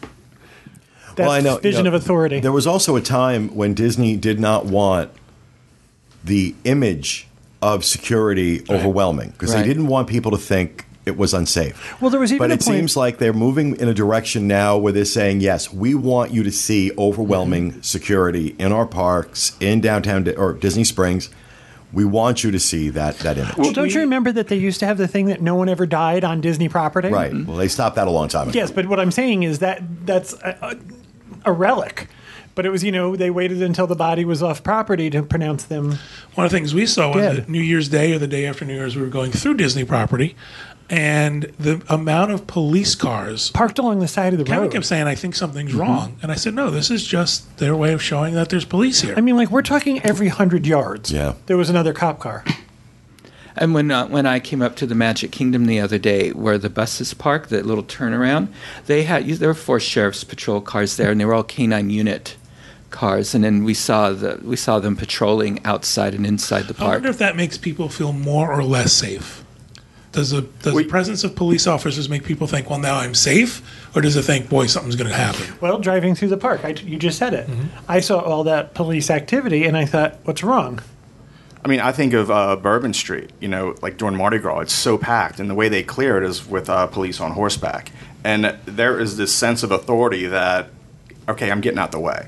[1.16, 2.40] that Well, I know, you vision know, of authority.
[2.40, 5.10] There was also a time when Disney did not want
[6.24, 7.28] the image
[7.62, 9.62] of security overwhelming because Right.
[9.62, 11.78] they didn't want people to think it was unsafe.
[12.00, 14.48] Well, there was even but a it point- seems like they're moving in a direction
[14.48, 17.80] now where they're saying, yes, we want you to see overwhelming Mm-hmm.
[17.82, 21.28] security in our parks, in downtown Di- or Disney Springs.
[21.94, 23.56] We want you to see that that image.
[23.56, 25.86] well, don't you remember that they used to have the thing that no one ever
[25.86, 27.08] died on Disney property?
[27.08, 27.32] right.
[27.32, 27.48] Mm-hmm.
[27.48, 28.58] Well, they stopped that a long time ago.
[28.58, 30.58] Yes, but what I'm saying is that that's a,
[31.44, 32.08] a, a relic.
[32.54, 35.64] But it was, you know, they waited until the body was off property to pronounce
[35.64, 35.98] them.
[36.34, 37.46] One of the things we saw on Dead.
[37.46, 39.84] the New Year's Day or the day after New Year's, we were going through Disney
[39.84, 40.36] property,
[40.90, 43.50] and the amount of police cars.
[43.52, 44.72] Parked along the side of the Kevin road.
[44.72, 45.80] kept saying, "I think something's Mm-hmm.
[45.80, 49.00] wrong," and I said, "No, this is just their way of showing that there's police
[49.00, 51.10] here." I mean, like, we're talking every hundred yards.
[51.10, 51.34] Yeah.
[51.46, 52.44] There was another cop car.
[53.56, 56.58] And when uh, when I came up to the Magic Kingdom the other day, where
[56.58, 58.48] the buses park, that little turnaround,
[58.86, 62.34] they had there were four sheriff's patrol cars there, and they were all canine unit
[62.90, 63.32] cars.
[63.32, 66.88] And then we saw the we saw them patrolling outside and inside the park.
[66.90, 69.43] I wonder if that makes people feel more or less safe.
[70.14, 73.14] Does the does We- the presence of police officers make people think, "Well, now I'm
[73.14, 73.60] safe,"
[73.94, 75.44] or does it think, "Boy, something's going to happen"?
[75.60, 77.48] Well, driving through the park, I, you just said it.
[77.88, 80.80] I saw all that police activity, and I thought, what's wrong?
[81.64, 83.30] I mean, I think of uh, Bourbon Street.
[83.40, 86.24] You know, like during Mardi Gras, it's so packed, and the way they clear it
[86.24, 87.90] is with uh, police on horseback,
[88.22, 90.68] and there is this sense of authority that,
[91.28, 92.26] okay, I'm getting out the way,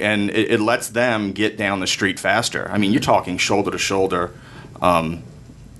[0.00, 2.68] and it, it lets them get down the street faster.
[2.72, 4.30] I mean, you're talking shoulder to shoulder,
[4.80, 5.22] um,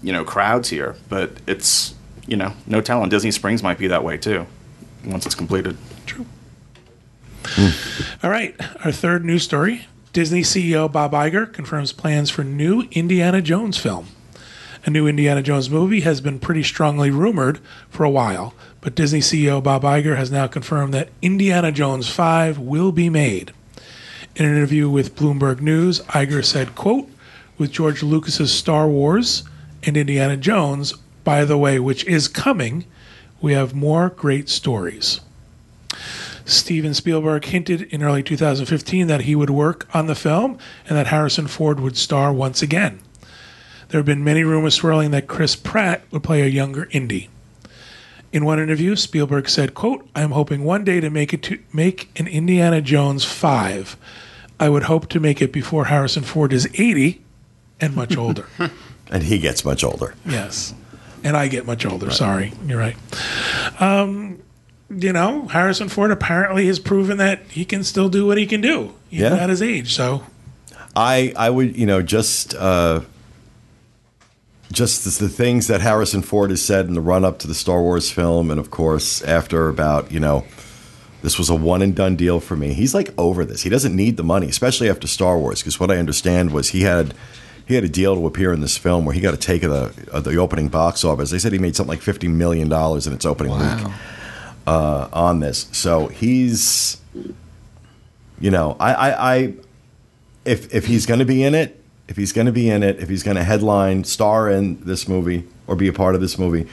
[0.02, 1.94] you know, crowds here, but it's
[2.26, 3.08] you know, no telling.
[3.08, 4.46] Disney Springs might be that way too,
[5.04, 5.76] once it's completed.
[6.06, 6.26] True.
[8.22, 9.86] All right, our third news story.
[10.12, 14.08] Disney CEO Bob Iger confirms plans for new Indiana Jones film.
[14.84, 19.20] A new Indiana Jones movie has been pretty strongly rumored for a while, but Disney
[19.20, 23.52] CEO Bob Iger has now confirmed that Indiana Jones 5 will be made.
[24.34, 27.08] In an interview with Bloomberg News, Iger said, quote,
[27.58, 29.44] with George Lucas's Star Wars
[29.84, 32.84] and Indiana Jones, by the way, which is coming,
[33.40, 35.20] we have more great stories.
[36.44, 41.08] Steven Spielberg hinted in early 2015 that he would work on the film and that
[41.08, 43.00] Harrison Ford would star once again.
[43.88, 47.28] There have been many rumors swirling that Chris Pratt would play a younger Indy.
[48.32, 52.08] In one interview, Spielberg said, quote, I'm hoping one day to make it to make
[52.18, 53.96] an Indiana Jones 5.
[54.58, 57.20] I would hope to make it before Harrison Ford is 80
[57.80, 58.46] and much older.
[59.12, 60.14] And he gets much older.
[60.26, 60.74] Yes.
[61.22, 62.10] And I get much older.
[62.10, 62.52] Sorry.
[62.66, 62.96] You're right.
[63.80, 64.42] Um,
[64.90, 68.60] you know, Harrison Ford apparently has proven that he can still do what he can
[68.60, 69.36] do, even Yeah.
[69.42, 69.94] at his age.
[69.94, 70.24] So
[70.96, 73.02] I I would you know just uh,
[74.72, 77.54] just the, the things that Harrison Ford has said in the run up to the
[77.54, 80.44] Star Wars film, and of course after about you know
[81.22, 82.72] this was a one and done deal for me.
[82.74, 83.62] He's like over this.
[83.62, 86.82] He doesn't need the money, especially after Star Wars, because what I understand was he
[86.82, 87.14] had
[87.72, 89.70] he had a deal to appear in this film where he got a take of
[89.70, 91.30] the uh, the opening box office.
[91.30, 93.92] They said he made something like fifty million dollars in its opening week
[94.66, 95.68] uh, on this.
[95.72, 97.00] So he's,
[98.38, 99.54] you know, I, I, I
[100.44, 103.00] if if he's going to be in it, if he's going to be in it,
[103.00, 106.38] if he's going to headline, star in this movie or be a part of this
[106.38, 106.68] movie,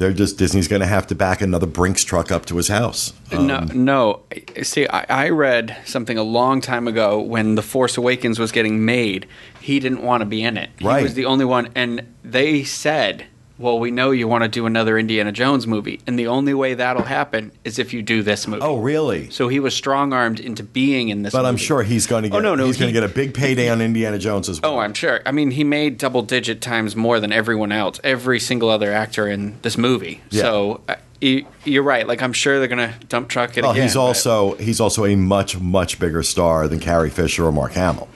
[0.00, 3.12] they're just Disney's going to have to back another Brinks truck up to his house.
[3.30, 4.22] no, um, no.
[4.62, 8.86] See, I, I read something a long time ago when The Force Awakens was getting
[8.86, 9.26] made.
[9.60, 10.70] He didn't want to be in it.
[10.78, 11.02] He Right.
[11.02, 13.26] was the only one, and they said,
[13.60, 16.74] "Well, we know you want to do another Indiana Jones movie, and the only way
[16.74, 19.30] that'll happen is if you do this movie." Oh, really?
[19.30, 21.32] So he was strong armed into being in this.
[21.32, 21.42] Movie.
[21.44, 22.36] But I'm sure he's going to get.
[22.36, 24.74] Oh, no, no, he's going to get a big payday on Indiana Jones as well.
[24.74, 25.20] Oh, I'm sure.
[25.26, 29.28] I mean, he made double digit times more than everyone else, every single other actor
[29.28, 30.22] in this movie.
[30.30, 30.42] Yeah.
[30.42, 32.06] So uh, you, you're right.
[32.08, 33.82] Like I'm sure they're gonna dump truck it Well, again.
[33.82, 37.72] he's but- also he's also a much much bigger star than Carrie Fisher or Mark
[37.72, 38.08] Hamill.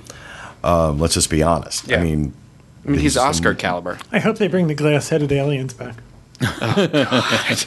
[0.63, 1.87] Um, let's just be honest.
[1.89, 2.01] Yeah.
[2.01, 2.33] I mean,
[2.85, 3.99] I mean, he's he's- Oscar caliber.
[4.13, 5.97] I hope they bring the glass-headed aliens back.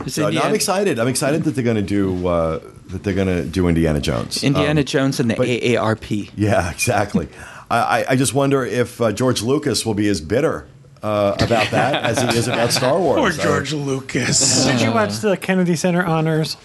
[0.00, 0.98] It's so, no, I'm excited.
[0.98, 3.02] I'm excited that they're going to do uh, that.
[3.02, 4.44] They're going to do Indiana Jones.
[4.44, 6.30] Indiana Um, Jones and the but- AARP.
[6.36, 7.28] Yeah, exactly.
[7.70, 10.68] I, I- I just wonder if uh, George Lucas will be as bitter
[11.02, 13.18] uh, about that as he is about Star Wars.
[13.36, 14.64] Poor I- George Lucas.
[14.66, 16.56] Did you watch the Kennedy Center honors?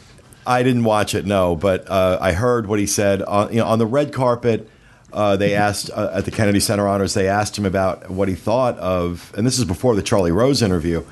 [0.45, 3.65] I didn't watch it, no, but uh, I heard what he said on, you know,
[3.65, 4.69] on the red carpet.
[5.13, 7.13] Uh, they asked uh, at the Kennedy Center Honors.
[7.13, 10.61] They asked him about what he thought of, and this is before the Charlie Rose
[10.61, 11.03] interview.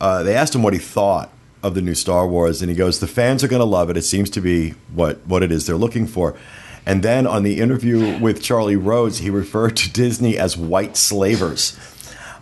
[0.00, 1.30] Uh, they asked him what he thought
[1.62, 3.96] of the new Star Wars, and he goes, "The fans are going to love it.
[3.96, 6.34] It seems to be what what it is they're looking for."
[6.86, 11.78] And then on the interview with Charlie Rose, he referred to Disney as white slavers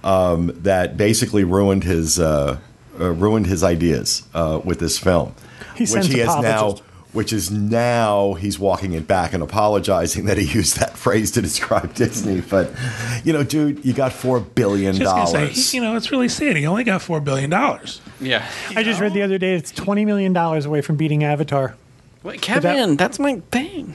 [0.03, 2.59] um, that basically ruined his uh,
[2.99, 5.35] uh, ruined his ideas uh, with this film,
[5.77, 6.77] He which he has now.
[7.13, 11.43] Which is now he's walking it back and apologizing that he used that phrase to
[11.43, 12.41] describe Disney.
[12.41, 12.71] But
[13.25, 15.75] you know, dude, you got four billion Just gonna say, dollars.
[15.75, 16.57] you know, it's really sad.
[16.57, 18.01] He only got four billion dollars.
[18.21, 18.47] Yeah.
[18.71, 21.77] I just read the other day it's twenty million dollars away from beating Avatar.
[22.23, 23.95] Wait, Kevin, that's my thing.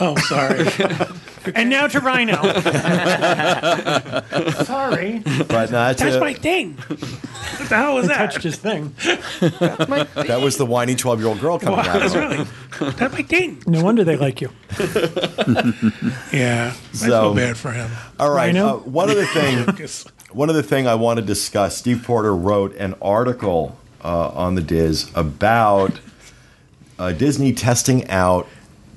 [0.00, 0.66] Oh, sorry.
[1.54, 2.42] And now to Rhino.
[4.64, 6.74] Sorry, but no, that's That's my thing.
[6.74, 8.32] What the hell was I that?
[8.32, 8.94] touched his thing.
[9.40, 12.00] that was the whiny twelve-year-old girl coming Wow, out.
[12.00, 12.28] that's of it.
[12.80, 13.62] really that's my thing.
[13.66, 14.50] No wonder they like you.
[16.32, 17.90] Yeah, I So- feel bad for him.
[18.20, 18.68] All right, Rhino?
[18.68, 19.64] uh, one other thing.
[19.64, 20.06] Lucas.
[20.30, 21.76] One other thing I want to discuss.
[21.78, 26.00] Steve Porter wrote an article uh, on the DIS about
[26.98, 28.46] uh, Disney testing out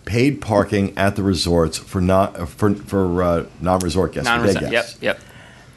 [0.06, 4.28] paid parking at the resorts for not uh, for for uh, non-resort guests.
[4.28, 4.72] Non-resort.
[4.72, 4.98] Guests.
[5.02, 5.18] yep.
[5.18, 5.28] Yep.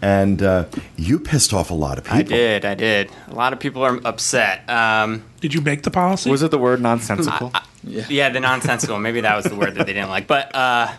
[0.02, 2.18] And uh, you pissed off a lot of people.
[2.18, 3.10] I did, I did.
[3.28, 4.68] A lot of people are upset.
[4.68, 6.30] Um, Did you make the policy?
[6.30, 7.52] Was it the word nonsensical?
[7.82, 8.98] yeah, the nonsensical.
[8.98, 10.26] Maybe that was the word that they didn't like.
[10.26, 10.92] But uh,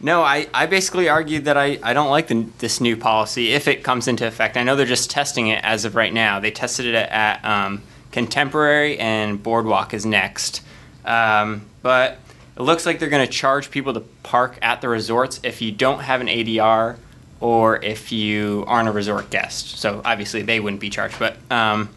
[0.00, 3.68] no, I, I basically argued that I, I don't like the, this new policy if
[3.68, 4.56] it comes into effect.
[4.56, 6.40] I know they're just testing it as of right now.
[6.40, 10.62] They tested it at um, Contemporary and Boardwalk is next.
[11.04, 12.18] Um, but
[12.58, 15.70] it looks like they're going to charge people to park at the resorts if you
[15.70, 16.96] don't have an ADR
[17.40, 19.78] or if you aren't a resort guest.
[19.78, 21.20] So obviously they wouldn't be charged.
[21.20, 21.88] But um,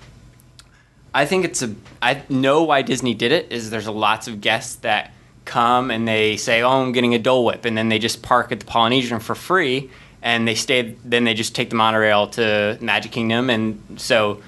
[1.14, 1.74] I think it's a.
[2.02, 3.52] I know why Disney did it.
[3.52, 5.12] Is there's lots of guests that
[5.46, 8.52] come and they say, "Oh, I'm getting a Dole Whip," and then they just park
[8.52, 9.90] at the Polynesian for free,
[10.22, 10.96] and they stay.
[11.04, 14.42] Then they just take the monorail to Magic Kingdom, and so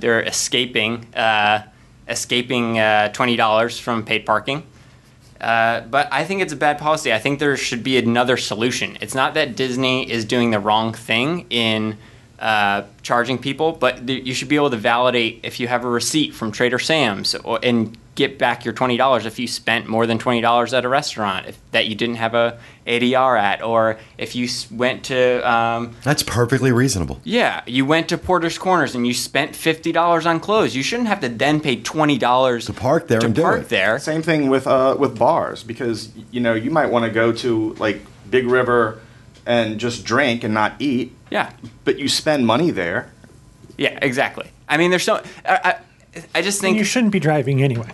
[0.00, 1.62] they're escaping, uh,
[2.08, 4.64] escaping uh, twenty dollars from paid parking.
[5.40, 7.12] Uh, but I think it's a bad policy.
[7.12, 8.98] I think there should be another solution.
[9.00, 11.96] It's not that Disney is doing the wrong thing in
[12.38, 15.88] uh, charging people, but th- you should be able to validate if you have a
[15.88, 20.04] receipt from Trader Sam's or, and get back your twenty dollars if you spent more
[20.06, 23.98] than twenty dollars at a restaurant if, that you didn't have a ADR at, or
[24.18, 25.18] if you went to
[25.50, 27.20] um, That's perfectly reasonable.
[27.24, 30.74] yeah, you went to Porter's Corners and you spent fifty dollars on clothes.
[30.76, 33.68] You shouldn't have to then pay twenty dollars To park there to and do it.
[33.70, 33.98] there.
[33.98, 37.74] Same thing with uh, with bars because you know you might want to go to
[37.74, 39.00] like Big River
[39.46, 41.50] and just drink and not eat, Yeah,
[41.84, 43.10] but you spend money there.
[43.78, 44.46] Yeah, exactly.
[44.68, 45.74] I mean, there's so I, I,
[46.34, 47.90] I just think you shouldn't be driving anyway.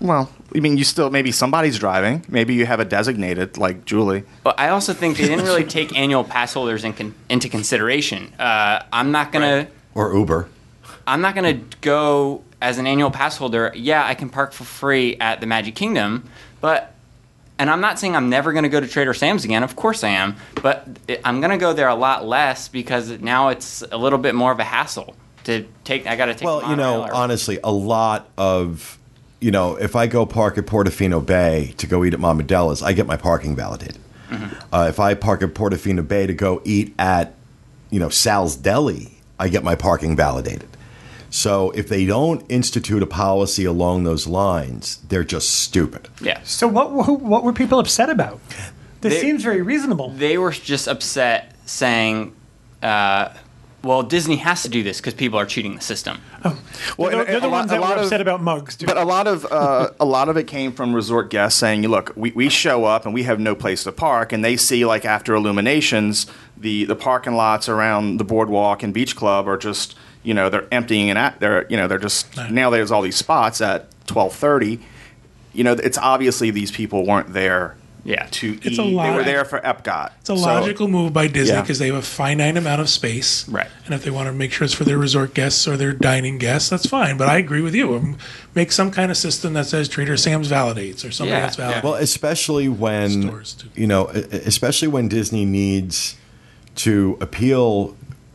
[0.00, 2.24] Well, I mean, you still maybe somebody's driving.
[2.28, 4.24] Maybe you have a designated like Julie.
[4.42, 8.32] but I also think they didn't really take annual pass holders in con, into consideration.
[8.38, 10.48] Uh, I'm not gonna Or Uber.
[11.06, 13.72] I'm not gonna go as an annual pass holder.
[13.74, 16.28] Yeah, I can park for free at the Magic Kingdom,
[16.60, 16.94] but
[17.58, 19.62] and I'm not saying I'm never going to go to Trader Sam's again.
[19.62, 20.86] Of course I am, but
[21.24, 24.52] I'm going to go there a lot less because now it's a little bit more
[24.52, 26.06] of a hassle to take.
[26.06, 26.44] I got to take.
[26.44, 28.98] Well, the you know, or- honestly, a lot of,
[29.46, 32.82] you know, if I go park at Portofino Bay to go eat at Mama Della's,
[32.82, 33.98] I get my parking validated.
[34.72, 37.34] Uh, if I park at Portofino Bay to go eat at,
[37.88, 40.68] you know, Sal's Deli, I get my parking validated.
[41.30, 46.08] So if they don't institute a policy along those lines, they're just stupid.
[46.20, 46.40] yeah.
[46.42, 48.40] So what were- what were people upset about?
[49.00, 50.10] This They- seems very reasonable.
[50.10, 52.32] they were just upset saying,
[52.82, 53.28] uh,
[53.86, 56.18] "Well, Disney has to do this because people are cheating the system."
[56.98, 58.42] Well, they're, and- they're the a lot- ones a that were lot of- upset about
[58.42, 58.76] mugs.
[58.76, 58.86] Too.
[58.86, 62.12] But a lot of uh, a lot of it came from resort guests saying, "Look,
[62.16, 65.04] we, we show up and we have no place to park," and they see like
[65.04, 66.26] after illuminations,
[66.56, 70.66] the the parking lots around the boardwalk and beach club are just you know they're
[70.72, 74.32] emptying and at they're you know they're just now there's all these spots at twelve
[74.34, 74.80] thirty.
[75.52, 77.76] You know, it's obviously these people weren't there.
[78.06, 78.26] Yeah.
[78.30, 78.78] to It's eat.
[78.78, 80.12] a They were there for Epcot.
[80.20, 81.60] It's a logical move by Disney Yeah.
[81.62, 83.46] because they have a finite amount of space.
[83.48, 83.66] Right.
[83.84, 86.38] And if they want to make sure it's for their resort guests or their dining
[86.38, 87.16] guests, that's fine.
[87.16, 87.94] But I agree with you.
[87.96, 88.16] Um,
[88.54, 91.82] Make some kind of system that says Trader Sam's validates or something Yeah, that's validates.
[91.82, 93.68] Well, especially when Stores, too.
[93.74, 96.14] you know, especially when Disney needs
[96.76, 97.94] to appeal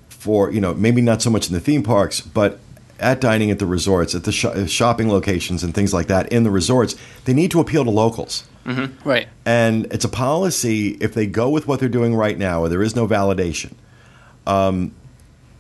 [0.10, 2.60] for you know maybe not so much in the theme parks, but
[3.00, 6.44] at dining at the resorts, at the sho- shopping locations and things like that in
[6.44, 6.96] the resorts,
[7.26, 8.44] they need to appeal to locals.
[8.66, 9.28] Right.
[9.46, 12.84] And it's a policy if they go with what they're doing right now, where there
[12.84, 13.74] is no validation.
[14.48, 14.94] Um,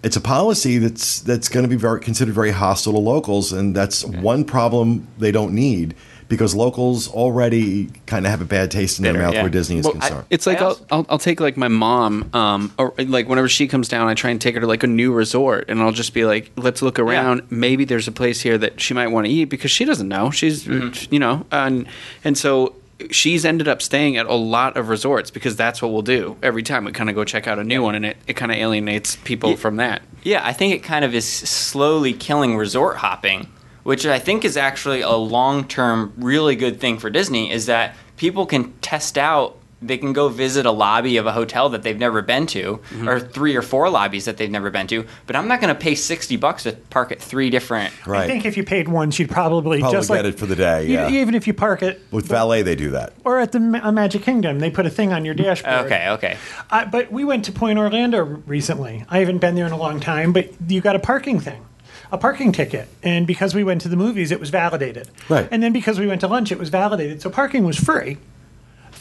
[0.04, 3.76] it's a policy that's that's going to be very considered very hostile to locals, and
[3.76, 5.93] that's one problem they don't need
[6.28, 9.41] because locals already kind of have a bad taste in their mouth yeah.
[9.41, 10.26] where Disney is Well, I- concerned.
[10.30, 13.68] It's like I I'll, I'll, I'll take like my mom, um, or like whenever she
[13.68, 16.14] comes down, I try and take her to like a new resort, and I'll just
[16.16, 17.43] be like, let's look around.
[17.52, 20.32] Maybe there's a place here that she might want to eat because she doesn't know.
[20.32, 21.14] She's, Mm-hmm.
[21.14, 21.86] you know, and
[22.24, 22.76] and so
[23.10, 26.64] she's ended up staying at a lot of resorts because that's what we'll do every
[26.64, 28.58] time we kind of go check out a new one, and it, it kind of
[28.58, 30.02] alienates people Ye- from that.
[30.24, 33.47] Yeah, I think it kind of is slowly killing resort hopping,
[33.84, 37.52] which I think is actually a long term, really good thing for Disney.
[37.52, 41.70] Is that people can test out, they can go visit a lobby of a hotel
[41.70, 42.62] that they've never been to,
[42.92, 43.10] Mm-hmm.
[43.10, 45.06] or three or four lobbies that they've never been to.
[45.26, 47.94] But I'm not going to pay sixty bucks to park at three different.
[48.06, 48.24] right.
[48.24, 50.56] I think if you paid once, you'd probably, Probably just get like it for the
[50.56, 51.10] day, yeah.
[51.10, 53.14] Even if you park it with valet, they do that.
[53.26, 55.86] or at the Ma- uh, Magic Kingdom, they put a thing on your dashboard.
[55.88, 56.38] Okay, okay.
[56.70, 59.06] Uh, but we went to Pointe Orlando recently.
[59.10, 61.66] I haven't been there in a long time, but you got a parking thing,
[62.12, 62.88] a parking ticket.
[63.04, 65.10] And because we went to the movies, it was validated.
[65.30, 65.48] Right.
[65.50, 67.22] And then because we went to lunch, it was validated.
[67.22, 68.18] So parking was free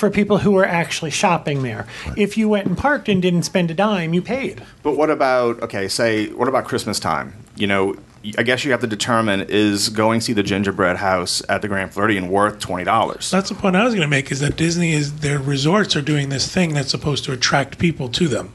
[0.00, 1.86] for people who were actually shopping there.
[2.16, 4.62] If you went and parked and didn't spend a dime, you paid.
[4.82, 5.88] But what about okay?
[5.88, 7.44] Say what about Christmas time?
[7.54, 7.96] You know,
[8.38, 11.68] I guess you have to determine is going to see the gingerbread house at the
[11.68, 13.30] Grand Floridian worth twenty dollars?
[13.30, 16.02] That's the point I was going to make is that Disney is their resorts are
[16.02, 18.54] doing this thing that's supposed to attract people to them,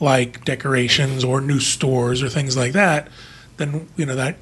[0.00, 3.08] like decorations or new stores or things like that.
[3.56, 4.36] Then you know that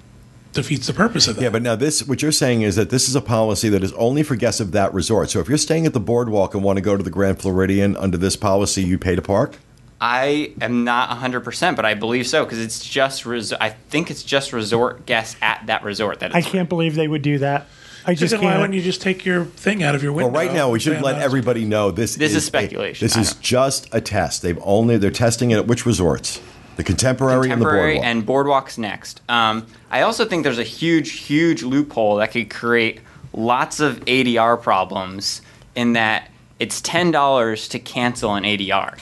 [0.53, 1.43] defeats the purpose of that.
[1.43, 3.93] Yeah, but now this, what you're saying is that this is a policy that is
[3.95, 5.31] only for guests of that resort.
[5.31, 7.97] So if you're staying at the boardwalk and want to go to the Grand Floridian
[7.97, 9.57] under this policy, you pay to park.
[10.01, 14.25] I am not 100%, but I believe so because it's just res- I think it's
[14.25, 17.67] just resort guests at that resort that I can't believe they would do that.
[18.05, 18.61] I Just just why can't.
[18.63, 20.33] wouldn't you just take your thing out of your window?
[20.33, 22.17] Well, right now we should let everybody know this.
[22.17, 23.41] This is a- speculation, this I is know.
[23.43, 24.43] just a test.
[24.43, 26.41] They've only they're testing it at which resorts?
[26.75, 28.57] The contemporary, Contemporary and the boardwalk.
[28.57, 29.21] and boardwalks next.
[29.29, 33.01] Um, I also think there's a huge, huge loophole that could create
[33.35, 35.43] lots of ADR problems
[35.75, 38.99] in that it's ten dollars to cancel an ADR,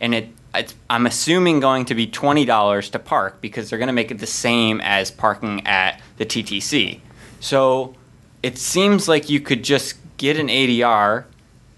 [0.00, 0.28] and it.
[0.52, 4.10] It's, I'm assuming going to be twenty dollars to park because they're going to make
[4.10, 6.98] it the same as parking at the TTC.
[7.38, 7.94] So
[8.42, 11.24] it seems like you could just get an ADR,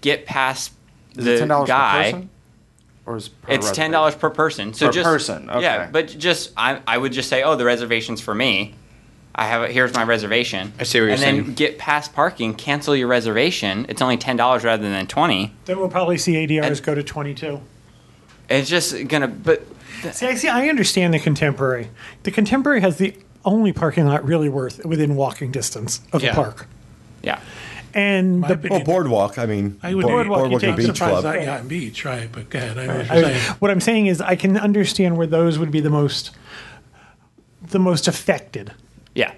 [0.01, 0.71] get past
[1.15, 2.27] Is the it ten dollars per guy.
[3.05, 3.13] Person?
[3.13, 4.73] Or is per It's ten dollars per person.
[4.73, 5.61] So Per just person, okay.
[5.61, 8.75] Yeah, but just I, I would just say, oh, the reservation's for me.
[9.35, 9.71] I have it.
[9.71, 10.71] Here's my reservation.
[10.79, 11.53] I see what you're and then saying.
[11.55, 13.85] get past parking, cancel your reservation.
[13.89, 15.53] It's only ten dollars rather than twenty.
[15.65, 17.59] then we'll probably see ADRs And- go to 22.
[18.49, 19.27] It's just gonna.
[19.27, 19.63] But
[20.11, 20.49] See, I see.
[20.49, 21.89] I understand the contemporary.
[22.23, 26.31] The contemporary has the only parking lot really worth within walking distance of Yeah.
[26.31, 26.67] the park,
[27.21, 27.39] yeah,
[27.93, 29.37] and My the opinion- Well, boardwalk.
[29.37, 31.25] I mean, I would board- Boardwalk, you boardwalk take and the beach club.
[31.25, 32.29] at Yacht and Beach, right?
[32.31, 32.77] But go ahead.
[32.77, 33.55] I know what I- you're saying.
[33.59, 36.31] what I'm saying is, I can understand where those would be the most,
[37.71, 38.71] the most affected.
[39.15, 39.31] yeah,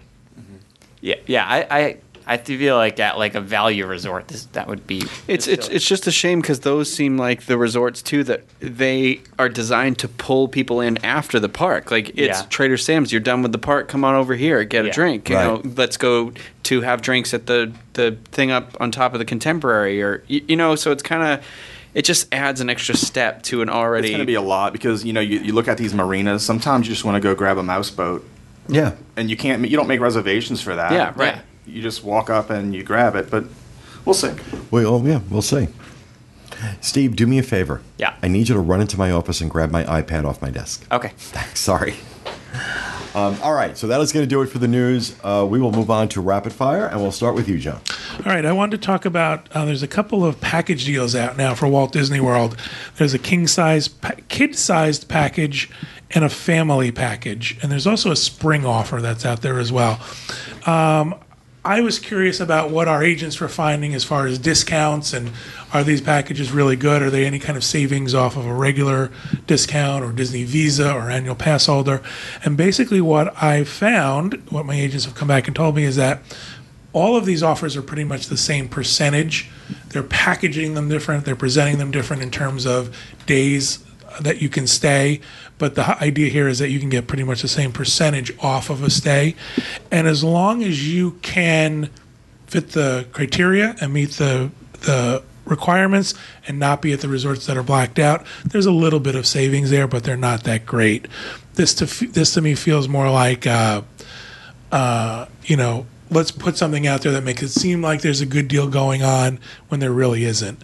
[1.01, 1.45] yeah, yeah.
[1.45, 1.97] I, I
[2.27, 5.03] I feel like at like a value resort, this, that would be.
[5.27, 9.21] It's it's it's just a shame because those seem like the resorts too that they
[9.37, 11.91] are designed to pull people in after the park.
[11.91, 12.45] Like it's Yeah.
[12.49, 13.11] Trader Sam's.
[13.11, 13.87] You're done with the park.
[13.87, 15.29] Come on over here, get a drink.
[15.29, 15.45] You Right.
[15.65, 16.31] know, let's go
[16.63, 20.43] to have drinks at the the thing up on top of the Contemporary, or you,
[20.47, 20.75] you know.
[20.75, 21.45] So it's kind of
[21.93, 24.07] it just adds an extra step to an already.
[24.07, 26.43] It's going to be a lot because you know you, you look at these marinas.
[26.43, 28.27] Sometimes you just want to go grab a mouse boat,
[28.67, 28.93] Yeah.
[29.15, 29.69] and you can't.
[29.69, 30.91] You don't make reservations for that.
[30.91, 31.35] Yeah, right.
[31.35, 31.41] Yeah.
[31.67, 33.29] You just walk up and you grab it.
[33.29, 33.45] But
[34.05, 34.33] we'll see.
[34.71, 35.67] Well, yeah, we'll see.
[36.81, 37.81] Steve, do me a favor.
[37.97, 38.15] Yeah.
[38.21, 40.85] I need you to run into my office and grab my iPad off my desk.
[40.91, 41.11] Okay.
[41.17, 41.59] Thanks.
[41.59, 41.95] Sorry.
[43.13, 45.15] Um, all right, so that is going to do it for the news.
[45.23, 47.79] Uh, we will move on to rapid fire, and we'll start with you, John.
[48.25, 49.47] All right, I wanted to talk about.
[49.53, 52.57] Uh, there's a couple of package deals out now for Walt Disney World.
[52.97, 55.69] There's a king size, pa- kid sized package,
[56.11, 60.01] and a family package, and there's also a spring offer that's out there as well.
[60.65, 61.15] Um,
[61.65, 65.31] I was curious about what our agents were finding as far as discounts and
[65.73, 67.01] are these packages really good?
[67.01, 69.11] Are they any kind of savings off of a regular
[69.47, 72.03] discount or Disney Visa or annual pass holder?
[72.43, 75.95] And basically, what I found, what my agents have come back and told me is
[75.95, 76.21] that
[76.93, 79.49] all of these offers are pretty much the same percentage.
[79.89, 82.95] They're packaging them different, they're presenting them different in terms of
[83.25, 83.83] days
[84.21, 85.21] that you can stay.
[85.57, 88.69] But the idea here is that you can get pretty much the same percentage off
[88.69, 89.35] of a stay.
[89.91, 91.89] And as long as you can
[92.47, 94.51] fit the criteria and meet the,
[94.81, 96.13] the requirements
[96.47, 99.25] and not be at the resorts that are blacked out, there's a little bit of
[99.25, 101.07] savings there, but they're not that great.
[101.53, 103.81] This to, this to me feels more like, uh,
[104.71, 108.25] uh, you know, let's put something out there that makes it seem like there's a
[108.25, 109.39] good deal going on
[109.69, 110.63] when there really isn't.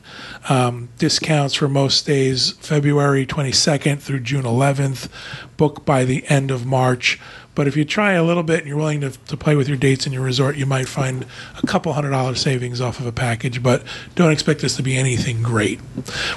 [0.49, 5.09] Um, discounts for most days, February 22nd through June 11th,
[5.57, 7.19] book by the end of March.
[7.53, 9.77] But if you try a little bit and you're willing to, to play with your
[9.77, 11.25] dates in your resort, you might find
[11.61, 13.83] a couple hundred dollar savings off of a package, but
[14.15, 15.79] don't expect this to be anything great.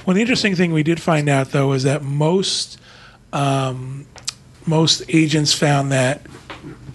[0.04, 2.80] One interesting thing we did find out, though, is that most
[3.32, 4.06] um,
[4.66, 6.22] most agents found that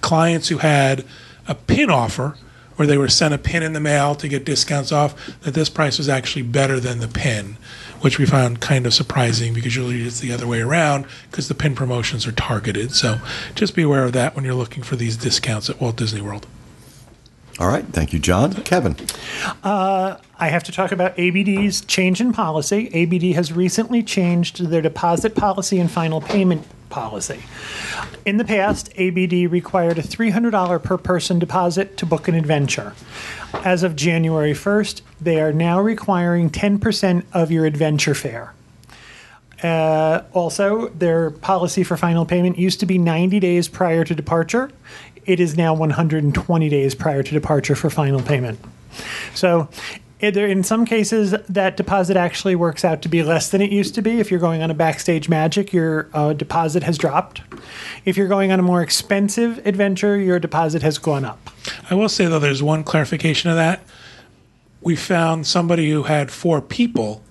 [0.02, 1.06] clients who had
[1.50, 2.38] a pin offer
[2.78, 5.70] where they were sent a pin in the mail to get discounts off that this
[5.70, 7.58] price was actually better than the pin
[8.00, 11.54] which we found kind of surprising because usually it's the other way around because the
[11.56, 13.20] pin promotions are targeted so
[13.54, 16.48] just be aware of that when you're looking for these discounts at walt disney world
[17.60, 18.54] All right, thank you, John.
[18.64, 18.96] Kevin.
[19.64, 22.90] Uh, I have to talk about ABD's change in policy.
[22.94, 27.42] ABD has recently changed their deposit policy and final payment policy.
[28.26, 32.94] In the past, ABD required a $300 per person deposit to book an adventure.
[33.64, 38.54] As of January 1st, they are now requiring 10% of your adventure fare.
[39.64, 44.72] Uh, also, their policy for final payment used to be 90 days prior to departure.
[45.26, 48.60] It is now 120 days prior to departure for final payment.
[49.36, 49.70] So,
[50.20, 54.02] in some cases, that deposit actually works out to be less than it used to
[54.02, 54.20] be.
[54.20, 57.42] If you're going on a backstage magic, your uh, deposit has dropped.
[58.06, 61.50] If you're going on a more expensive adventure, your deposit has gone up.
[61.90, 63.82] i will say though there's one clarification of that
[64.82, 67.22] we found somebody who had four people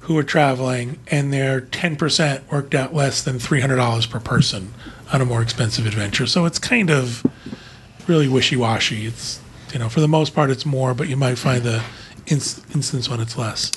[0.00, 4.74] who were traveling and their 10% worked out less than $300 per person
[5.12, 7.24] on a more expensive adventure so it's kind of
[8.08, 9.40] really wishy-washy it's
[9.72, 11.82] you know for the most part it's more but you might find the
[12.26, 13.72] instance when it's less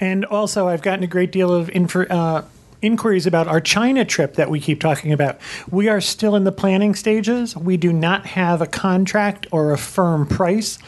[0.00, 2.44] And also, I've gotten a great deal of info, uh,
[2.82, 5.38] inquiries about our China trip that we keep talking about.
[5.70, 7.56] We are still in the planning stages.
[7.56, 10.78] We do not have a contract or a firm price.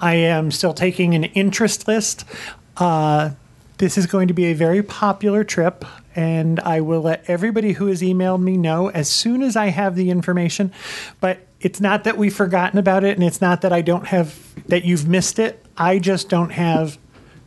[0.00, 2.24] I am still taking an interest list.
[2.76, 3.30] Uh,
[3.78, 7.86] this is going to be a very popular trip, and I will let everybody who
[7.86, 10.72] has emailed me know as soon as I have the information.
[11.20, 14.38] But it's not that we've forgotten about it, and it's not that I don't have
[14.68, 15.65] that you've missed it.
[15.78, 16.98] I just don't have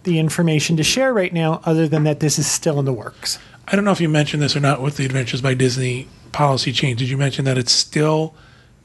[0.03, 3.39] the information to share right now, other than that this is still in the works.
[3.67, 6.71] I don't know if you mentioned this or not with the Adventures by Disney policy
[6.71, 6.99] change.
[6.99, 8.33] Did you mention that it's still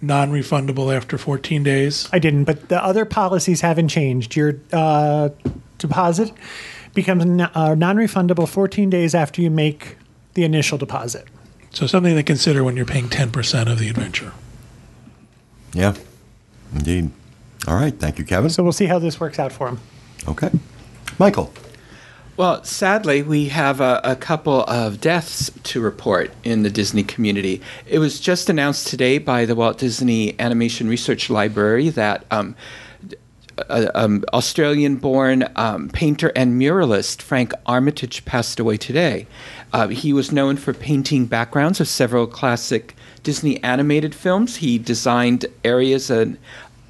[0.02, 2.08] non-refundable after 14 days?
[2.12, 4.36] I didn't, but the other policies haven't changed.
[4.36, 5.30] Your uh,
[5.78, 6.32] deposit
[6.92, 7.24] becomes
[7.54, 9.96] uh, non-refundable 14 days after you make
[10.34, 11.26] the initial deposit.
[11.70, 14.32] So something to consider when you're paying 10% of the adventure.
[15.72, 15.94] Yeah,
[16.72, 17.10] indeed.
[17.66, 18.50] All right, thank you, Kevin.
[18.50, 19.80] So we'll see how this works out for him.
[20.28, 20.50] Okay.
[21.18, 21.52] Michael.
[22.36, 27.62] Well, sadly, we have a, a couple of deaths to report in the Disney community.
[27.86, 32.56] It was just announced today by the Walt Disney Animation Research Library that um,
[33.68, 39.28] uh, um, Australian-born um, painter and muralist Frank Armitage passed away today.
[39.72, 44.56] Uh, he was known for painting backgrounds of several classic Disney animated films.
[44.56, 46.36] He designed areas and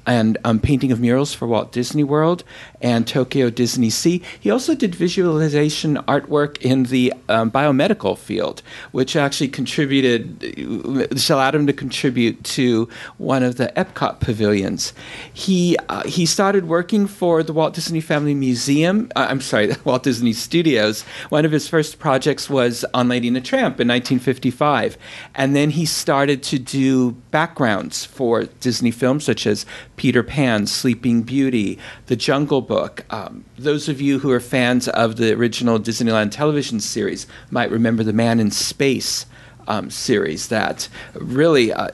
[0.05, 2.43] and um, painting of murals for Walt Disney World
[2.81, 4.21] and Tokyo Disney Sea.
[4.39, 8.61] He also did visualization artwork in the um, biomedical field,
[8.91, 10.41] which actually contributed,
[10.85, 14.93] which allowed him to contribute to one of the Epcot pavilions.
[15.33, 19.11] He uh, he started working for the Walt Disney Family Museum.
[19.15, 21.03] Uh, I'm sorry, Walt Disney Studios.
[21.29, 24.97] One of his first projects was on Lady and the Tramp in 1955,
[25.33, 29.65] and then he started to do backgrounds for Disney films such as
[29.95, 33.05] Peter Pan, Sleeping Beauty, The Jungle Book.
[33.09, 38.03] Um, those of you who are fans of the original Disneyland television series might remember
[38.03, 39.25] The Man in Space.
[39.67, 41.87] Um, series that really uh,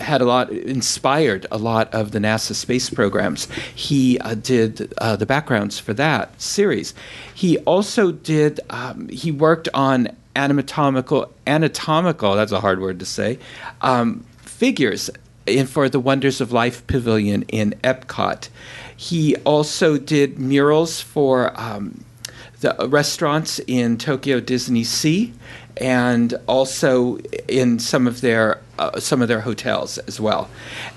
[0.00, 3.48] had a lot, inspired a lot of the NASA space programs.
[3.74, 6.94] He uh, did uh, the backgrounds for that series.
[7.34, 13.40] He also did, um, he worked on anatomical, anatomical, that's a hard word to say,
[13.82, 15.10] um, figures
[15.46, 18.48] in, for the Wonders of Life Pavilion in Epcot.
[18.98, 22.04] He also did murals for um,
[22.62, 25.32] the restaurants in Tokyo Disney Sea
[25.76, 30.50] and also in some of their uh, some of their hotels as well.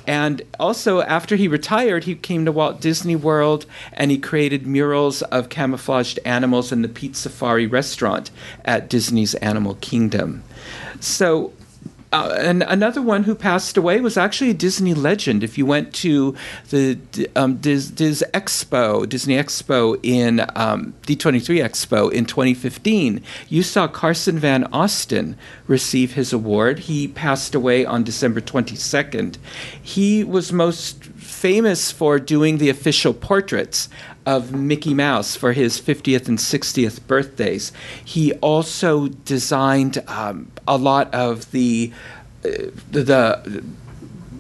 [0.08, 5.22] And also after he retired, he came to Walt Disney World and he created murals
[5.24, 8.32] of camouflaged animals in the Pizzafari restaurant
[8.66, 10.44] at Disney's Animal Kingdom.
[11.00, 11.54] So
[12.12, 15.44] uh, and another one who passed away was actually a Disney legend.
[15.44, 16.36] If you went to
[16.70, 17.00] the
[17.36, 24.38] um, Dis, Dis Expo, Disney Expo in um, D23 Expo in 2015, you saw Carson
[24.38, 25.36] Van Osten
[25.68, 26.80] receive his award.
[26.80, 29.38] He passed away on December 22nd.
[29.82, 33.88] He was most famous for doing the official portraits
[34.26, 37.72] of Mickey Mouse for his 50th and 60th birthdays.
[38.04, 41.92] He also designed um, a lot of the
[42.44, 42.50] uh,
[42.90, 43.64] the, the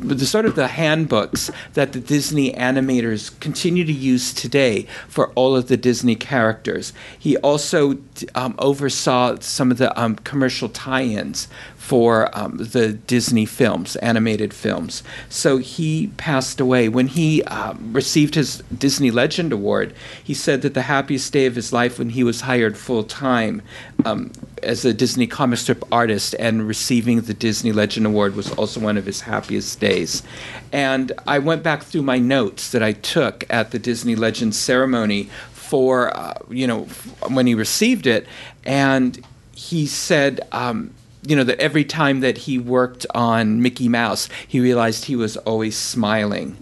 [0.02, 5.56] the sort of the handbooks that the Disney animators continue to use today for all
[5.56, 6.92] of the Disney characters.
[7.18, 7.98] He also
[8.34, 11.48] um, oversaw some of the um, commercial tie-ins
[11.92, 15.04] for um, the Disney films, animated films.
[15.28, 16.88] So he passed away.
[16.88, 21.56] When he um, received his Disney Legend Award, he said that the happiest day of
[21.56, 23.62] his life when he was hired full time
[24.06, 24.32] um,
[24.64, 28.96] as a Disney comic strip artist and receiving the Disney Legend Award was also one
[28.96, 30.24] of his happiest days.
[30.72, 35.30] And I went back through my notes that I took at the Disney Legend ceremony
[35.52, 36.84] for, uh, you know,
[37.28, 38.28] when he received it.
[38.64, 39.22] And
[39.54, 44.60] he said, um, you know that every time that he worked on Mickey Mouse, he
[44.60, 46.58] realized he was always smiling.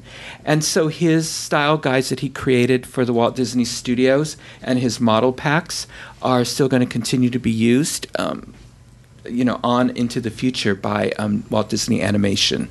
[0.45, 4.99] And so his style guides that he created for the Walt Disney Studios and his
[4.99, 5.87] model packs
[6.21, 8.53] are still going to continue to be used, um,
[9.25, 12.67] you know, on into the future by um, Walt Disney Animation.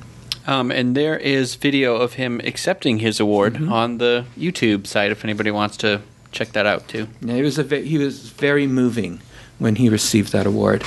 [0.47, 3.71] Um, and there is video of him accepting his award Mm-hmm.
[3.73, 7.07] on the YouTube site if anybody wants to check that out too.
[7.21, 9.21] Yeah, he was a he was very moving
[9.59, 10.83] when he received that award.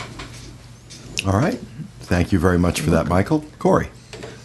[1.25, 1.59] All right.
[2.01, 3.45] Thank you very much for that, Michael.
[3.61, 3.91] Corey.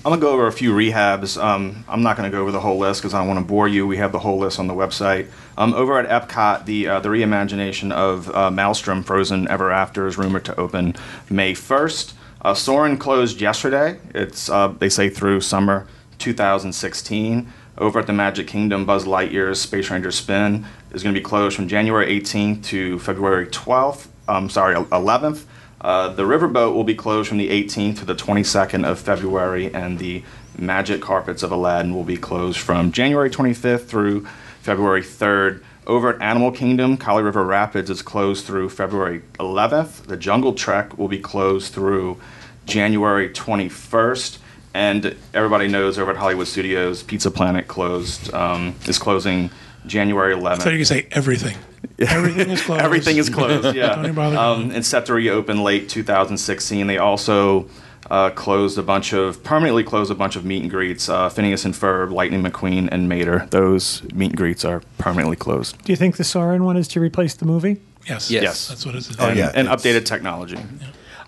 [0.05, 1.41] I'm gonna go over a few rehabs.
[1.41, 3.67] Um, I'm not gonna go over the whole list because I don't want to bore
[3.67, 3.87] you.
[3.87, 5.27] We have the whole list on the website.
[5.57, 10.17] Um, over at Epcot, the uh, the reimagination of uh, Maelstrom Frozen Ever After is
[10.17, 10.95] rumored to open
[11.29, 12.13] May 1st.
[12.41, 13.99] Uh, Soarin' closed yesterday.
[14.13, 15.87] It's uh, they say through summer
[16.19, 17.51] 2016.
[17.79, 21.55] Over at the Magic Kingdom, Buzz Lightyear's Space Ranger Spin is going to be closed
[21.55, 24.07] from January 18th to February 12th.
[24.27, 25.43] Um, sorry, 11th.
[25.79, 29.99] Uh, the riverboat will be closed from the 18th to the 22nd of February, and
[29.99, 30.23] the
[30.57, 34.25] Magic Carpets of Aladdin will be closed from January 25th through
[34.61, 35.61] February 3rd.
[35.85, 40.07] Over at Animal Kingdom, Kali River Rapids is closed through February 11th.
[40.07, 42.19] The Jungle Trek will be closed through
[42.65, 44.39] January 21st.
[44.73, 49.49] And everybody knows over at Hollywood Studios, Pizza Planet closed um, is closing
[49.85, 50.63] January 11th.
[50.63, 51.57] So you can say everything.
[51.99, 52.81] Everything is closed.
[52.81, 53.75] Everything is closed.
[53.75, 56.87] Yeah, Don't even bother um, and set to reopen late 2016.
[56.87, 57.67] They also
[58.09, 61.09] uh, closed a bunch of permanently closed a bunch of meet and greets.
[61.09, 63.47] Uh, Phineas and Ferb, Lightning McQueen, and Mater.
[63.49, 65.81] Those meet and greets are permanently closed.
[65.83, 67.81] Do you think the Soarin' one is to replace the movie?
[68.07, 68.31] Yes.
[68.31, 68.43] Yes.
[68.43, 68.67] Yes.
[68.69, 69.15] That's what it is.
[69.19, 70.57] Oh, and, yeah, and updated technology.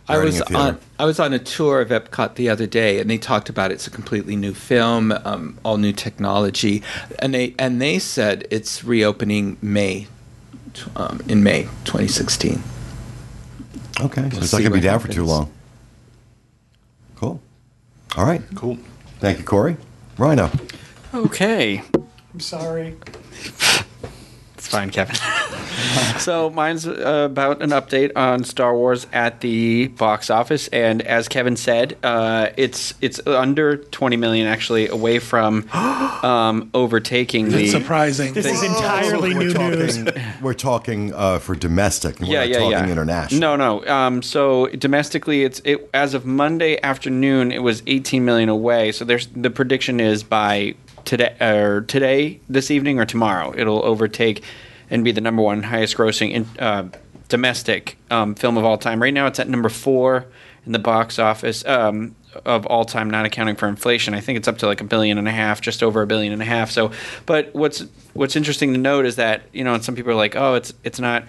[0.07, 3.17] I was on I was on a tour of Epcot the other day, and they
[3.20, 6.82] talked about it's a completely new film, um, all new technology,
[7.20, 10.07] and they and they said it's reopening May, tw-
[10.95, 12.61] um, in May 2016.
[14.01, 14.30] Okay.
[14.30, 15.51] So it's not going to be what down for too long.
[17.15, 17.41] Cool.
[18.15, 18.41] All right.
[18.55, 18.77] Cool.
[19.19, 19.77] Thank you, Corey.
[20.17, 20.49] Rhino.
[21.13, 21.84] Okay.
[22.34, 22.95] I'm sorry.
[24.70, 25.15] It's fine, Kevin.
[26.20, 31.28] so mine's uh, about an update on Star Wars at the box office, and as
[31.28, 37.63] Kevin said, uh, it's it's under 20 million actually, away from um, overtaking the.
[37.63, 38.34] It's surprising.
[38.34, 40.07] This is entirely we're new talking, news.
[40.43, 42.20] We're talking uh, for domestic.
[42.20, 42.89] We're yeah, yeah, talking yeah.
[42.89, 43.41] international.
[43.41, 43.88] No, no.
[43.88, 48.91] Um, so domestically, it's it as of Monday afternoon, it was 18 million away.
[48.91, 50.76] So there's the prediction is by
[51.06, 54.43] today or today, this evening or tomorrow, it'll overtake
[54.89, 56.89] and be the number one highest grossing in, uh,
[57.28, 59.02] domestic um, film of all time.
[59.02, 60.26] Right now, it's at number four
[60.66, 61.66] in the box office.
[61.66, 64.84] Um, of all time, not accounting for inflation, I think it's up to like a
[64.84, 66.70] billion and a half, just over a billion and a half.
[66.70, 66.91] So,
[67.26, 70.36] but what's what's interesting to note is that you know, and some people are like,
[70.36, 71.24] oh, it's it's not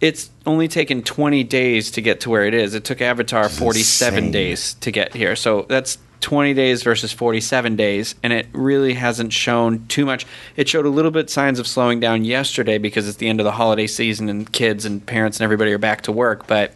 [0.00, 2.74] it's only taken 20 days to get to where it is.
[2.74, 4.32] It took Avatar 47 insane.
[4.32, 5.36] days to get here.
[5.36, 10.24] So that's 20 days versus 47 days, and it really hasn't shown too much.
[10.56, 13.44] It showed a little bit signs of slowing down yesterday because it's the end of
[13.44, 16.74] the holiday season and kids and parents and everybody are back to work, but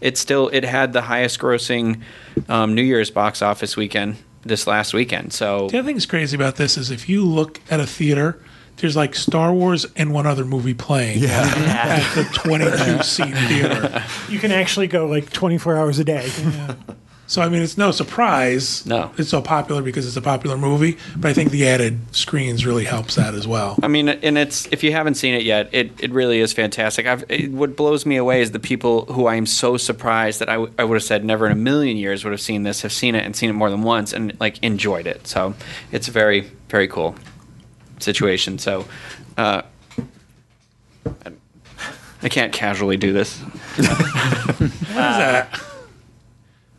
[0.00, 2.02] it still it had the highest grossing
[2.48, 5.32] um, New Year's box office weekend this last weekend.
[5.32, 8.40] So The other thing that's crazy about this is if you look at a theater,
[8.76, 14.04] there's like Star Wars and one other movie playing at the 22 seat theater.
[14.28, 16.30] You can actually go like 24 hours a day.
[17.30, 18.86] So I mean, it's no surprise.
[18.86, 19.10] No.
[19.18, 20.96] it's so popular because it's a popular movie.
[21.14, 23.78] But I think the added screens really helps that as well.
[23.82, 27.06] I mean, and it's if you haven't seen it yet, it, it really is fantastic.
[27.06, 30.48] I've, it, what blows me away is the people who I am so surprised that
[30.48, 32.80] I, w- I would have said never in a million years would have seen this,
[32.80, 35.26] have seen it and seen it more than once and like enjoyed it.
[35.26, 35.54] So
[35.92, 37.14] it's a very very cool
[38.00, 38.58] situation.
[38.58, 38.86] So
[39.36, 39.62] uh,
[41.26, 41.32] I-
[42.22, 43.38] I can't casually do this.
[43.78, 45.60] What is that?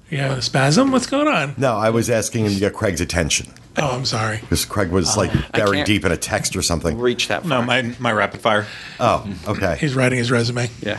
[0.10, 0.92] You having a spasm?
[0.92, 1.54] What's going on?
[1.58, 4.38] No, I was asking him to get Craig's attention Oh, I'm sorry.
[4.38, 6.98] because Craig was like buried can't- deep in a text or something.
[6.98, 7.66] Reach that No, far.
[7.66, 8.66] my my rapid fire.
[9.00, 9.78] Oh, okay.
[9.80, 10.98] He's writing his resume, yeah.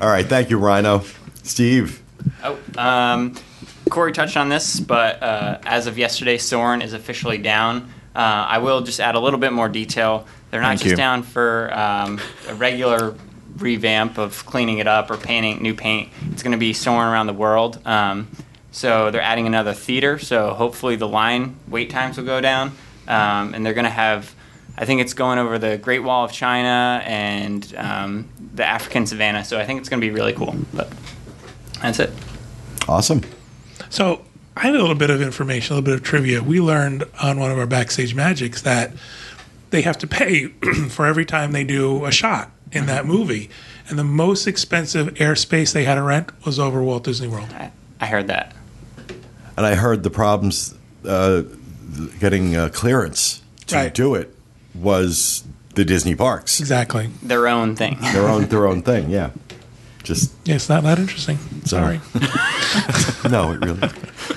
[0.00, 0.26] All right.
[0.26, 1.02] Thank you, Rhino.
[1.42, 2.02] Steve.
[2.44, 3.34] Oh, um,
[3.90, 7.92] Corey touched on this, but uh, as of yesterday, Soarin' is officially down.
[8.14, 10.26] Uh, I will just add a little bit more detail.
[10.52, 10.96] They're not Thank just you.
[10.96, 13.14] down for um, a regular
[13.56, 16.10] revamp of cleaning it up or painting new paint.
[16.30, 17.80] It's going to be Soarin' around the world.
[17.86, 18.28] Um,
[18.70, 20.18] so they're adding another theater.
[20.18, 22.72] So hopefully the line wait times will go down,
[23.08, 24.34] um, and they're going to have.
[24.76, 29.46] I think it's going over the Great Wall of China and um, the African savannah.
[29.46, 30.54] So I think it's going to be really cool.
[30.74, 30.92] But
[31.80, 32.10] that's it.
[32.86, 33.22] Awesome.
[33.88, 34.22] So
[34.54, 36.42] I have a little bit of information, a little bit of trivia.
[36.42, 38.92] We learned on one of our backstage magics that
[39.72, 40.46] they have to pay
[40.88, 43.50] for every time they do a shot in that movie.
[43.88, 47.48] And the most expensive airspace they had to rent was over Walt Disney World.
[47.52, 48.54] I, I heard that.
[49.56, 50.74] And I heard the problems
[51.06, 51.42] uh,
[52.20, 53.92] getting uh, clearance to Right.
[53.92, 54.34] do it
[54.74, 55.44] was
[55.74, 56.60] the Disney parks.
[56.60, 57.10] Exactly.
[57.22, 57.98] Their own thing.
[58.12, 59.10] Their own their own thing.
[59.10, 59.30] Yeah.
[60.02, 61.38] Just Yeah, it's not that interesting.
[61.64, 62.00] Sorry.
[63.30, 63.88] no, it really.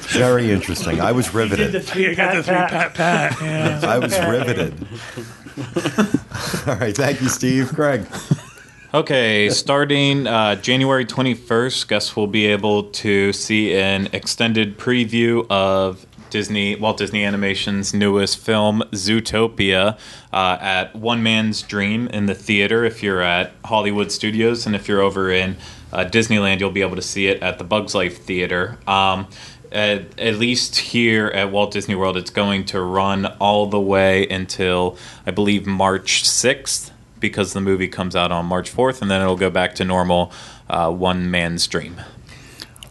[0.09, 1.01] Very interesting.
[1.01, 1.73] I was riveted.
[1.95, 3.37] You got the three pat pat.
[3.41, 3.81] Yeah.
[3.83, 4.73] I was riveted.
[6.67, 6.95] All right.
[6.95, 7.69] Thank you, Steve.
[7.73, 8.05] Craig.
[8.93, 16.05] Okay, starting uh, January 21st, guests will be able to see an extended preview of
[16.35, 19.97] Disney Walt Disney Animation's newest film, Zootopia,
[20.33, 22.83] uh, at One Man's Dream in the theater.
[22.83, 25.55] If you're at Hollywood Studios, and if you're over in
[25.93, 28.77] uh, Disneyland, you'll be able to see it at the Bugs Life Theater.
[28.85, 29.27] Um,
[29.71, 34.27] at, at least here at Walt Disney World, it's going to run all the way
[34.27, 39.21] until I believe March 6th because the movie comes out on March 4th, and then
[39.21, 40.33] it'll go back to normal
[40.69, 42.01] uh, one man's dream.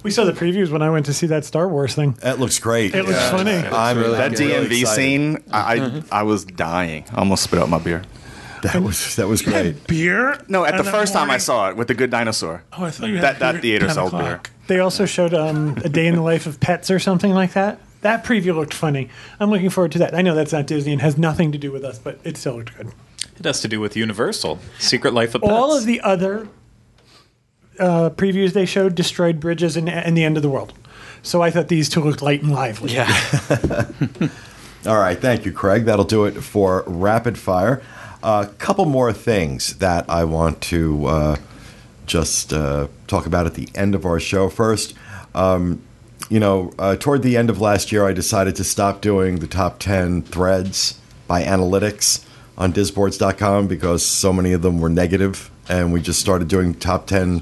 [0.05, 2.12] We saw the previews when I went to see that Star Wars thing.
[2.20, 2.94] That looks great.
[2.94, 3.50] It looks funny.
[3.52, 4.86] I'm That I'm really DMV excited.
[4.94, 7.05] scene, I, I I was dying.
[7.12, 8.02] I almost spit out my beer.
[8.62, 9.86] That was that was great.
[9.86, 10.38] Beer?
[10.48, 12.62] No, at the that first time I saw it with the good dinosaur.
[12.72, 14.20] Oh, I thought you had That- that beer at theater 10 sold beer.
[14.20, 14.50] o'clock.
[14.68, 17.78] They also showed um, a day in the life of pets or something like that.
[18.02, 19.09] That preview looked funny.
[19.40, 20.14] I'm looking forward to that.
[20.14, 22.57] I know that's not Disney and has nothing to do with us, but it still
[22.57, 22.88] looked good.
[23.38, 25.52] It has to do with Universal, Secret Life of Pets.
[25.52, 26.46] All of the other
[27.78, 30.72] uh, previews they showed destroyed bridges and, and the end of the world.
[31.22, 32.92] So I thought these two looked light and lively.
[32.92, 33.08] Yeah.
[34.86, 35.86] All right, thank you, Craig.
[35.86, 37.82] That'll do it for rapid fire.
[38.22, 41.36] A couple more things that I want to uh,
[42.06, 44.50] just uh, talk about at the end of our show.
[44.50, 44.94] First,
[45.34, 45.82] um,
[46.28, 49.46] you know, uh, toward the end of last year, I decided to stop doing the
[49.46, 52.24] top 10 threads by analytics
[52.56, 57.06] on disboards.com because so many of them were negative, and we just started doing top
[57.06, 57.40] 10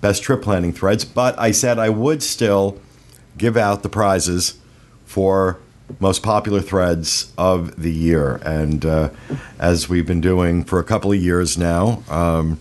[0.00, 1.04] best trip planning threads.
[1.04, 2.78] But I said I would still
[3.38, 4.58] give out the prizes
[5.04, 5.58] for
[5.98, 8.36] most popular threads of the year.
[8.44, 9.10] And uh,
[9.58, 12.60] as we've been doing for a couple of years now, um,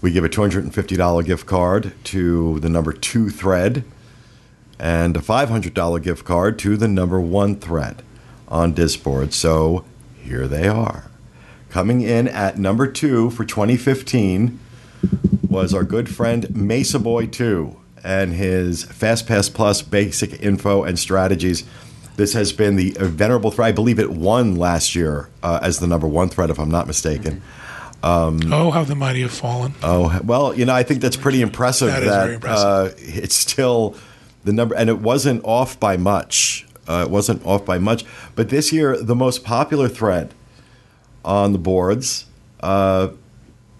[0.00, 3.84] we give a $250 gift card to the number two thread
[4.78, 8.02] and a $500 gift card to the number one thread
[8.48, 9.32] on Disboard.
[9.32, 9.84] So
[10.22, 11.10] here they are.
[11.70, 14.58] Coming in at number two for 2015
[15.56, 21.64] was our good friend Mesa Boy 2 and his FastPass Plus basic info and strategies.
[22.16, 23.68] This has been the venerable thread.
[23.68, 26.86] I believe it won last year uh, as the number one thread, if I'm not
[26.86, 27.40] mistaken.
[28.52, 29.72] oh, how the mighty have fallen.
[29.82, 31.88] Oh well, you know, I think that's pretty impressive.
[31.88, 32.66] That is very impressive.
[32.66, 33.96] Uh, it's still
[34.44, 36.66] the number, and it wasn't off by much.
[36.86, 38.04] Uh, it wasn't off by much.
[38.34, 40.34] But this year, the most popular thread
[41.24, 42.26] on the boards,
[42.60, 43.08] uh,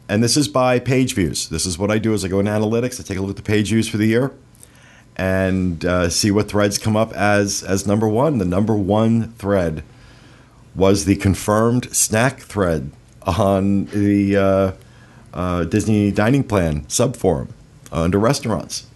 [0.09, 1.49] and this is by page views.
[1.49, 3.37] This is what I do: is I go in analytics, I take a look at
[3.37, 4.33] the page views for the year,
[5.17, 8.39] and uh, see what threads come up as as number one.
[8.39, 9.83] The number one thread
[10.75, 12.91] was the confirmed snack thread
[13.23, 14.73] on the uh,
[15.35, 17.49] uh, Disney dining plan sub subforum
[17.91, 18.87] under restaurants.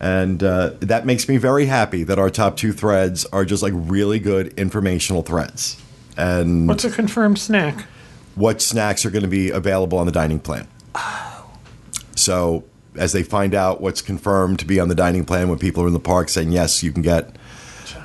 [0.00, 3.72] And uh, that makes me very happy that our top two threads are just like
[3.76, 5.80] really good informational threads.
[6.16, 7.86] And What's a confirmed snack?
[8.34, 10.66] What snacks are going to be available on the dining plan.
[12.14, 12.64] So
[12.96, 15.86] as they find out what's confirmed to be on the dining plan, when people are
[15.86, 17.36] in the park saying yes, you can get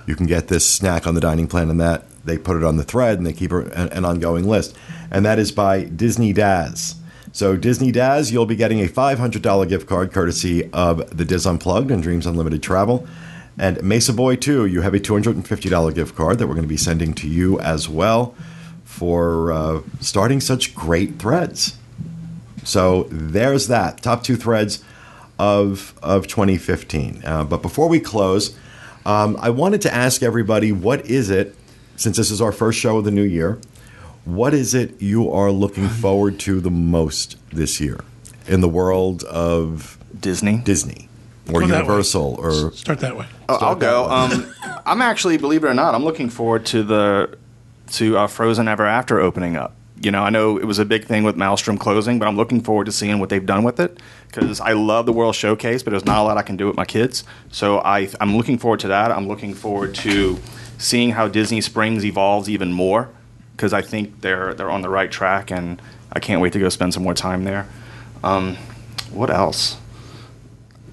[0.06, 2.78] you can get this snack on the dining plan, and that they put it on
[2.78, 4.76] the thread and they keep an, an ongoing list,
[5.12, 6.96] and that is by Disney Daz.
[7.34, 11.92] So Disney Daz, you'll be getting a $500 gift card courtesy of the DIS Unplugged
[11.92, 13.06] and Dreams Unlimited Travel.
[13.60, 16.78] And Mesa Boy 2, you have a $250 gift card that we're going to be
[16.78, 18.34] sending to you as well
[18.98, 21.78] for uh, starting such great threads.
[22.64, 24.84] So there's that top two threads
[25.38, 27.22] of of 2015.
[27.24, 28.58] Uh, but before we close,
[29.06, 31.56] um, I wanted to ask everybody, what is it?
[31.96, 33.60] Since this is our first show of the new year,
[34.26, 38.00] what is it you are looking forward to the most this year
[38.48, 40.58] in the world of Disney.
[40.58, 41.08] Disney
[41.54, 41.68] or Go.
[41.68, 43.28] Universal or Start that way.
[43.48, 44.08] Oh, I'll go.
[44.08, 44.54] that Um,
[44.86, 47.38] I'm actually, believe it or not, I'm looking forward to the
[47.92, 49.76] to uh, Frozen Ever After opening up.
[50.00, 52.62] You know, I know it was a big thing with Maelstrom closing, but I'm looking
[52.62, 55.90] forward to seeing what they've done with it because I love the World Showcase, but
[55.90, 57.24] there's not a lot I can do with my kids.
[57.52, 59.12] So I, I'm looking forward to that.
[59.12, 60.38] I'm looking forward to
[60.78, 63.10] seeing how Disney Springs evolves even more
[63.54, 65.82] because I think they're they're on the right track, and
[66.14, 67.68] I can't wait to go spend some more time there.
[68.24, 68.56] Um,
[69.12, 69.78] what else?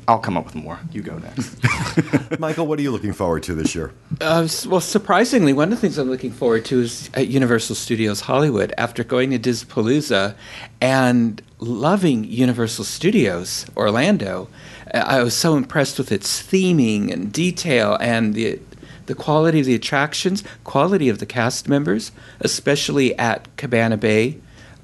[0.07, 0.79] I'll come up with more.
[0.93, 2.39] You go next.
[2.39, 3.93] Michael, what are you looking forward to this year?
[4.21, 8.21] Uh, well, surprisingly, one of the things I'm looking forward to is at Universal Studios
[8.21, 8.75] Hollywood.
[8.77, 10.35] After going to Dispalooza
[10.81, 14.49] and loving Universal Studios Orlando,
[14.93, 18.61] uh, I was so impressed with its theming and detail and the
[19.07, 24.39] the quality of the attractions, quality of the cast members, especially at Cabana Bay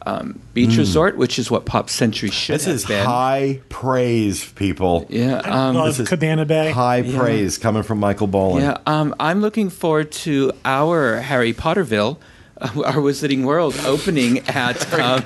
[0.07, 3.05] um, Beach Resort, which is what Pop Century should This have is been.
[3.05, 5.07] high praise, people.
[5.09, 6.70] Yeah, um, Love this is Cabana Bay.
[6.70, 8.64] High praise coming from Michael Boland.
[8.64, 12.16] Yeah, um, I'm looking forward to our Harry Potterville,
[12.85, 14.89] our Wizarding World opening at.
[15.01, 15.23] Um,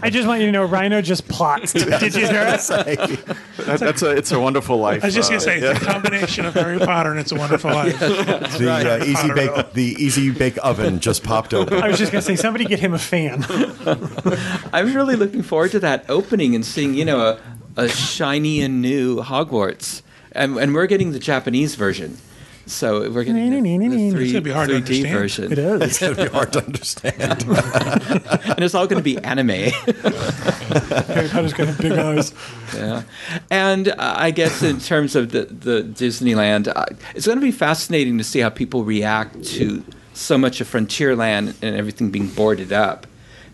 [0.00, 1.72] I just want you to know, Rhino just plots.
[1.72, 2.68] Did you hear us?
[2.68, 3.26] That,
[3.56, 5.02] that's a it's a wonderful life.
[5.02, 7.34] I was just uh, gonna say it's a combination of Harry Potter and It's a
[7.34, 7.98] Wonderful Life.
[7.98, 11.82] The uh, easy bake the easy bake oven just popped open.
[11.82, 13.44] I was just gonna say, somebody get him a fan.
[14.72, 17.40] I'm really looking forward to that opening and seeing, you know, a,
[17.76, 20.02] a shiny and new Hogwarts.
[20.32, 22.18] And, and we're getting the Japanese version.
[22.68, 25.18] So we're getting the, the It's gonna be hard to 3D understand.
[25.18, 25.52] version.
[25.52, 25.82] It is.
[25.82, 27.44] It's gonna be hard to understand.
[28.56, 29.48] And it's all going to be anime.
[29.50, 32.32] Harry Potter's got big eyes.
[32.74, 33.02] Yeah,
[33.50, 37.52] and uh, I guess in terms of the the Disneyland, uh, it's going to be
[37.52, 42.72] fascinating to see how people react to so much of Frontierland and everything being boarded
[42.72, 43.06] up,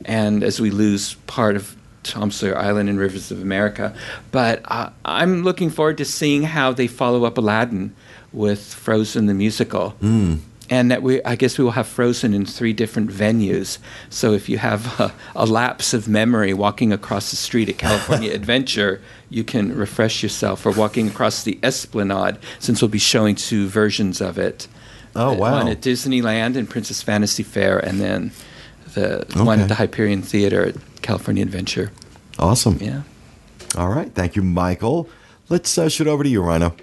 [0.04, 3.94] and as we lose part of Tom Sawyer Island and Rivers of America.
[4.30, 7.94] But uh, I'm looking forward to seeing how they follow up Aladdin
[8.32, 9.94] with Frozen the musical.
[10.70, 13.76] And that we, I guess we will have Frozen in three different venues.
[14.08, 18.32] So if you have a, a lapse of memory walking across the street at California
[18.40, 20.64] Adventure, you can refresh yourself.
[20.64, 24.66] Or walking across the Esplanade, since we'll be showing two versions of it.
[25.14, 25.52] Oh, Uh, wow.
[25.58, 28.30] One at Disneyland and Princess Fantasy Faire, and then
[28.94, 31.90] the one at the Hyperion Theater at California Adventure.
[32.38, 32.78] Awesome.
[32.80, 33.02] Yeah.
[33.76, 34.14] All right.
[34.14, 35.06] Thank you, Michael.
[35.50, 36.74] Let's uh, shoot over to you, Rhino.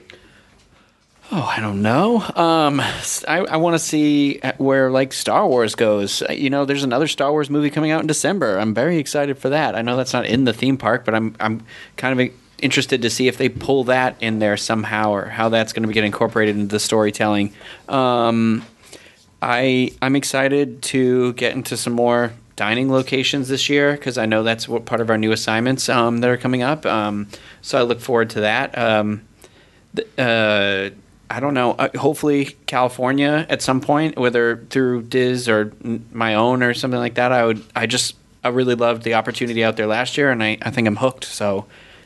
[1.32, 2.22] Oh, I don't know.
[2.22, 6.24] Um, I, I want to see where like Star Wars goes.
[6.24, 8.58] Uh, You know, there's another Star Wars movie coming out in December.
[8.58, 9.76] I'm very excited for that.
[9.76, 11.64] I know that's not in the theme park, but I'm I'm
[11.98, 15.72] kind of interested to see if they pull that in there somehow or how that's
[15.72, 17.54] going to get incorporated into the storytelling.
[17.88, 18.66] Um,
[19.40, 24.42] I I'm excited to get into some more dining locations this year because I know
[24.42, 26.88] that's what part of our new assignments um, that are coming up.
[26.88, 27.28] Um,
[27.62, 28.76] so I look forward to that.
[28.76, 29.22] Um,
[30.18, 30.90] uh,
[31.30, 31.74] I don't know.
[31.74, 37.00] Uh, hopefully, California at some point, whether through DIS or n- my own or something
[37.00, 37.32] like that.
[37.32, 37.64] I would.
[37.76, 38.16] I just.
[38.44, 41.26] I really loved the opportunity out there last year, and I, I think I'm hooked.
[41.26, 41.66] So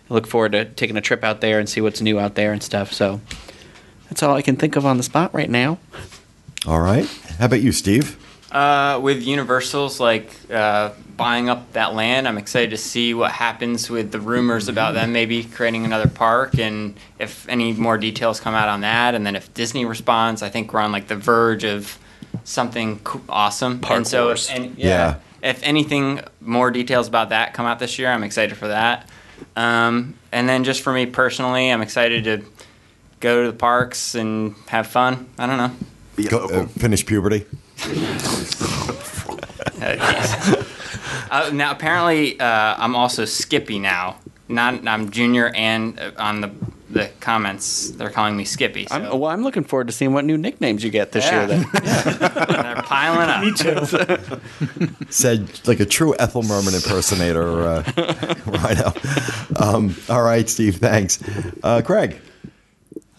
[0.10, 2.52] I look forward to taking a trip out there and see what's new out there
[2.52, 2.92] and stuff.
[2.92, 3.22] So
[4.10, 5.78] that's all I can think of on the spot right now.
[6.66, 7.08] All right.
[7.38, 8.18] How about you, Steve?
[8.52, 13.90] Uh, with Universal's like uh, buying up that land, I'm excited to see what happens
[13.90, 18.54] with the rumors about them maybe creating another park, and if any more details come
[18.56, 21.64] out on that, and then if Disney responds, I think we're on like the verge
[21.64, 21.98] of
[22.44, 23.00] something
[23.30, 23.80] awesome.
[23.80, 24.50] Park and so, Wars.
[24.50, 24.88] if, and, Yeah.
[25.42, 29.08] yeah, if anything more details about that come out this year, I'm excited for that.
[29.56, 32.42] Um, and then just for me personally, I'm excited to
[33.20, 35.28] go to the parks and have fun.
[35.38, 35.72] I don't know.
[36.30, 37.46] Go, uh, finish puberty.
[39.82, 40.70] Uh, yes.
[41.34, 44.18] Uh, now, apparently, uh, I'm also Skippy now.
[44.48, 46.52] Not I'm Junior, and uh, on the
[46.90, 48.86] the comments, they're calling me Skippy.
[48.86, 51.48] So I'm, well, I'm looking forward to seeing what new nicknames you get this Yeah.
[51.48, 51.48] year.
[51.48, 51.66] Then.
[51.74, 53.44] they're piling up.
[54.70, 55.06] Me too.
[55.10, 57.84] Said like a true Ethel Merman impersonator, uh,
[58.46, 58.94] Rhino.
[59.56, 60.76] Um, all right, Steve.
[60.76, 61.20] Thanks.
[61.64, 62.20] Uh, Craig.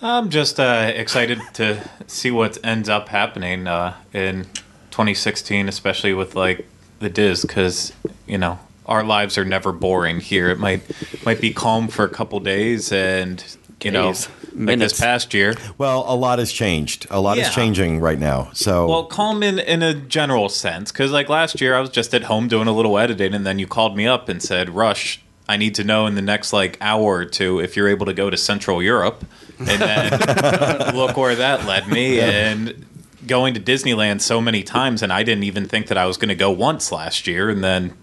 [0.00, 4.44] I'm just uh, excited to see what ends up happening uh, in
[4.92, 6.66] 2016, especially with like
[7.05, 7.92] the DIS, because
[8.26, 10.50] you know our lives are never boring here.
[10.50, 10.82] It might
[11.24, 13.42] might be calm for a couple days, and
[13.82, 14.28] you know, Days.
[14.28, 14.92] like Minutes.
[14.94, 17.07] this past year, Well, a lot has changed.
[17.11, 18.50] A lot is changing right now.
[18.55, 22.14] So Well, calm in in a general sense, because like last year I was just
[22.14, 25.20] at home doing a little editing, and then you called me up and said, "Rush,
[25.48, 28.14] I need to know in the next like hour or two if you're able to
[28.14, 29.24] go to Central Europe,"
[29.59, 30.12] and then
[30.94, 32.86] look where that led me, and
[33.26, 36.28] going to Disneyland so many times, and I didn't even think that I was going
[36.28, 37.94] to go once last year, and then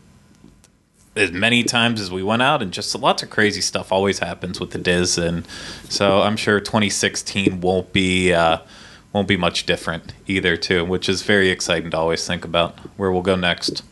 [1.16, 4.60] as many times as we went out, and just lots of crazy stuff always happens
[4.60, 5.46] with the DIS, and
[5.90, 8.34] so I'm sure 2016 won't be.
[8.34, 8.60] Uh,
[9.14, 13.12] won't be much different either too which is very exciting to always think about where
[13.12, 13.84] we'll go next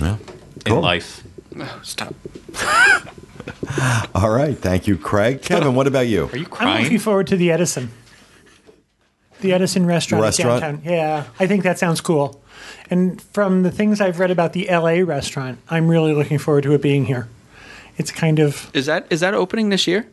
[0.00, 0.16] Yeah.
[0.16, 0.80] in Cool.
[0.80, 1.22] life
[1.84, 2.12] Stop.
[4.16, 4.58] all right.
[4.58, 5.42] Thank you, Craig.
[5.42, 6.28] Kevin, what about you?
[6.32, 7.92] are you I'm looking forward to the Edison.
[9.42, 10.60] The Edison restaurant, The restaurant?
[10.60, 10.82] downtown.
[10.92, 12.40] Yeah, I think that sounds cool.
[12.90, 16.72] And from the things I've read about the LA restaurant, I'm really looking forward to
[16.74, 17.28] it being here.
[17.98, 20.06] It's kind of Is that is that opening this year?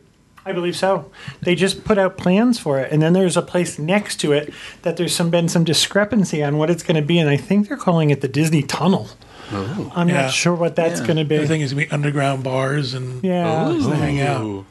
[0.44, 1.10] I believe so.
[1.42, 4.52] They just put out plans for it, and then there's a place next to it
[4.82, 7.68] that there's some been some discrepancy on what it's going to be, and I think
[7.68, 9.08] they're calling it the Disney Tunnel.
[9.52, 9.92] Oh.
[9.94, 10.22] I'm Yeah.
[10.22, 11.06] not sure what that's Yeah.
[11.06, 11.36] going to be.
[11.38, 14.64] The thing is, gonna be underground bars and yeah, places hang out.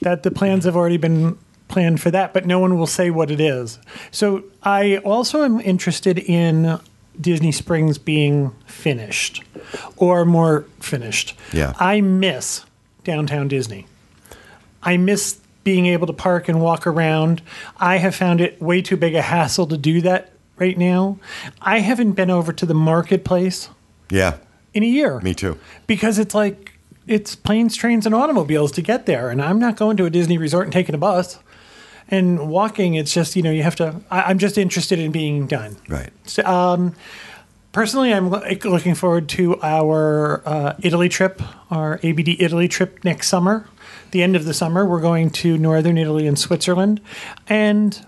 [0.00, 1.36] that the plans have already been
[1.68, 3.78] planned for that, but no one will say what it is.
[4.10, 6.78] So I also am interested in
[7.20, 9.42] Disney Springs being finished
[9.96, 11.36] or more finished.
[11.52, 11.72] Yeah.
[11.78, 12.64] I miss
[13.04, 13.86] downtown Disney.
[14.82, 17.42] I miss being able to park and walk around.
[17.78, 21.18] I have found it way too big a hassle to do that right now.
[21.60, 23.68] I haven't been over to the marketplace
[24.10, 24.36] Yeah,
[24.72, 25.58] in a year me too.
[25.88, 26.72] because it's like
[27.08, 30.38] it's planes, trains, and automobiles to get there, and I'm not going to a Disney
[30.38, 31.38] resort and taking a bus.
[32.08, 34.00] And walking, it's just you know you have to.
[34.10, 35.76] I, I'm just interested in being done.
[35.88, 36.10] Right.
[36.24, 36.94] So, um,
[37.72, 43.26] personally, I'm lo- looking forward to our uh, Italy trip, our ABD Italy trip next
[43.28, 43.68] summer.
[44.12, 47.00] The end of the summer, we're going to northern Italy and Switzerland,
[47.48, 48.06] and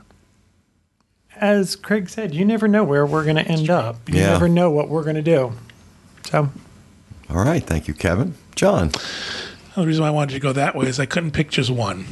[1.41, 4.09] as Craig said, you never know where we're going to end up.
[4.09, 4.31] You Yeah.
[4.33, 5.53] never know what we're going to do.
[6.31, 6.51] So.
[7.31, 7.63] All right.
[7.63, 8.35] Thank you, Kevin.
[8.57, 8.91] John.
[9.77, 12.07] The reason why I wanted to go that way is I couldn't pick just one.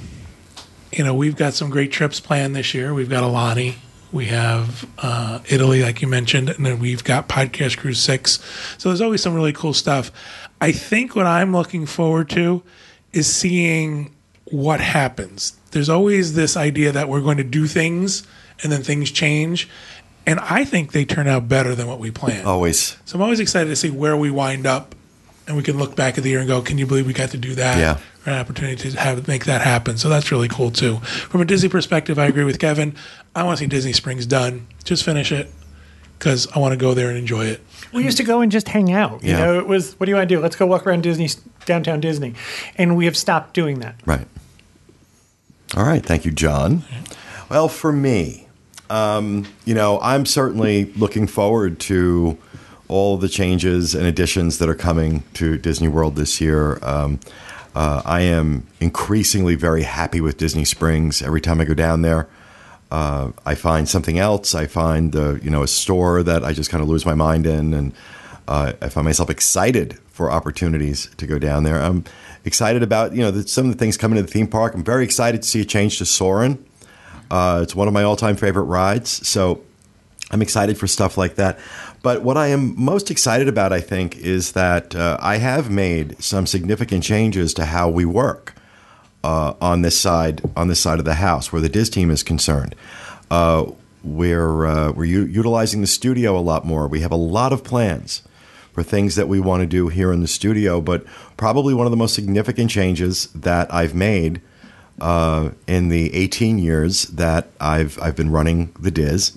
[0.96, 2.94] You know, we've got some great trips planned this year.
[2.94, 3.74] We've got Aulani,
[4.12, 8.40] we have uh, Italy, like you mentioned, and then we've got Podcast Cruise 6.
[8.78, 10.10] So there's always some really cool stuff.
[10.60, 12.62] I think what I'm looking forward to
[13.12, 15.58] is seeing what happens.
[15.72, 18.26] There's always this idea that we're going to do things
[18.62, 19.68] and then things change.
[20.24, 22.46] And I think they turn out better than what we planned.
[22.46, 22.96] Always.
[23.04, 24.94] So I'm always excited to see where we wind up,
[25.46, 27.30] and we can look back at the year and go, "Can you believe we got
[27.30, 27.98] to do that?" Yeah.
[28.26, 29.98] Or an opportunity to have make that happen.
[29.98, 30.96] So that's really cool too.
[30.96, 32.96] From a Disney perspective, I agree with Kevin.
[33.36, 34.66] I want to see Disney Springs done.
[34.82, 35.48] Just finish it
[36.18, 37.60] because I want to go there and enjoy it.
[37.92, 39.22] We used to go and just hang out.
[39.22, 40.40] You know, it was, what do you want to do?
[40.40, 41.28] Let's go walk around Disney,
[41.66, 42.34] downtown Disney.
[42.76, 43.94] And we have stopped doing that.
[44.06, 44.26] Right.
[45.76, 46.04] All right.
[46.04, 46.82] Thank you, John.
[47.48, 48.48] Well, for me,
[48.90, 52.38] um, you know, I'm certainly looking forward to
[52.88, 56.78] all the changes and additions that are coming to Disney World this year.
[56.82, 57.20] Um,
[57.76, 61.20] uh, I am increasingly very happy with Disney Springs.
[61.20, 62.26] Every time I go down there,
[62.90, 64.54] uh, I find something else.
[64.54, 67.44] I find the you know a store that I just kind of lose my mind
[67.44, 67.92] in, and
[68.48, 71.82] uh, I find myself excited for opportunities to go down there.
[71.82, 72.04] I'm
[72.46, 74.74] excited about you know the, some of the things coming to the theme park.
[74.74, 76.64] I'm very excited to see a change to Soarin'.
[77.30, 79.60] Uh, it's one of my all-time favorite rides, so
[80.30, 81.58] I'm excited for stuff like that.
[82.06, 86.22] But what I am most excited about, I think, is that uh, I have made
[86.22, 88.54] some significant changes to how we work
[89.24, 92.22] uh, on this side on this side of the house, where the DIS team is
[92.22, 92.76] concerned.
[93.28, 93.72] Uh,
[94.04, 96.86] we're uh, we're u- utilizing the studio a lot more.
[96.86, 98.22] We have a lot of plans
[98.72, 101.04] for things that we want to do here in the studio, but
[101.36, 104.40] probably one of the most significant changes that I've made
[105.00, 109.36] uh, in the 18 years that I've I've been running the Diz,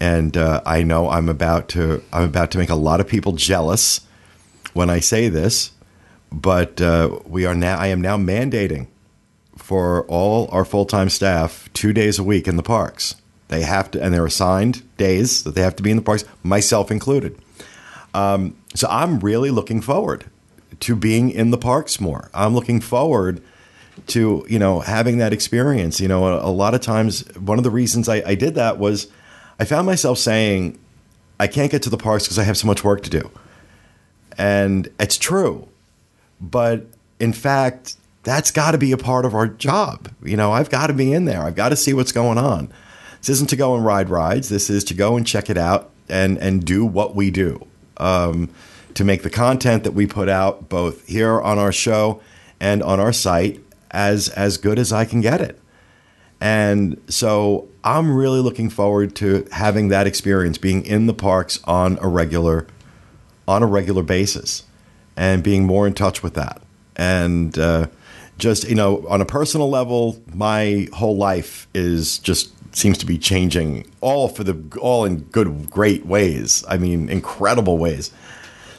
[0.00, 3.32] and uh, I know I'm about to I'm about to make a lot of people
[3.32, 4.00] jealous
[4.72, 5.72] when I say this,
[6.30, 8.88] but uh, we are now I am now mandating
[9.56, 13.16] for all our full time staff two days a week in the parks.
[13.48, 16.24] They have to, and they're assigned days that they have to be in the parks,
[16.42, 17.38] myself included.
[18.12, 20.24] Um, so I'm really looking forward
[20.80, 22.30] to being in the parks more.
[22.34, 23.42] I'm looking forward
[24.08, 26.00] to you know having that experience.
[26.00, 28.78] You know, a, a lot of times one of the reasons I, I did that
[28.78, 29.08] was
[29.58, 30.78] I found myself saying
[31.40, 33.30] I can't get to the parks because I have so much work to do,
[34.36, 35.68] and it's true.
[36.40, 36.86] But
[37.18, 40.10] in fact, that's got to be a part of our job.
[40.22, 41.42] You know, I've got to be in there.
[41.42, 42.72] I've got to see what's going on.
[43.20, 44.48] This isn't to go and ride rides.
[44.48, 47.66] This is to go and check it out and and do what we do.
[47.96, 48.50] Um,
[48.94, 52.20] to make the content that we put out both here on our show
[52.60, 55.60] and on our site as as good as I can get it.
[56.40, 61.98] And so I'm really looking forward to having that experience, being in the parks on
[62.00, 62.66] a regular
[63.48, 64.64] on a regular basis,
[65.16, 66.60] and being more in touch with that.
[66.96, 67.86] And uh,
[68.38, 73.16] just you know, on a personal level, my whole life is just seems to be
[73.16, 76.64] changing all for the all in good, great ways.
[76.68, 78.12] I mean, incredible ways.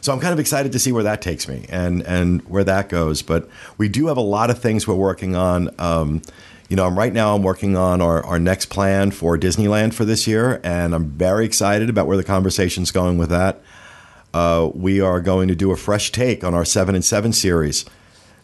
[0.01, 2.89] So I'm kind of excited to see where that takes me and and where that
[2.89, 3.21] goes.
[3.21, 5.69] But we do have a lot of things we're working on.
[5.79, 6.21] Um,
[6.69, 10.05] you know, I'm right now I'm working on our, our next plan for Disneyland for
[10.05, 13.61] this year, and I'm very excited about where the conversation's going with that.
[14.33, 17.85] Uh, we are going to do a fresh take on our seven and seven series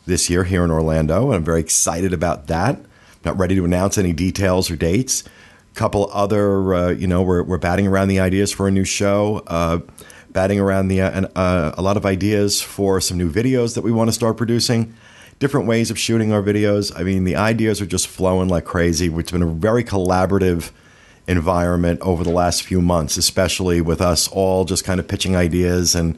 [0.05, 2.79] this year here in Orlando, and I'm very excited about that.
[3.25, 5.23] Not ready to announce any details or dates.
[5.75, 9.43] Couple other, uh, you know, we're, we're batting around the ideas for a new show.
[9.47, 9.79] Uh,
[10.33, 13.91] batting around the uh, uh, a lot of ideas for some new videos that we
[13.91, 14.93] want to start producing.
[15.43, 16.97] Different ways of shooting our videos.
[16.97, 19.13] I mean, the ideas are just flowing like crazy.
[19.13, 20.71] It's been a very collaborative
[21.27, 25.95] environment over the last few months, especially with us all just kind of pitching ideas
[25.95, 26.17] and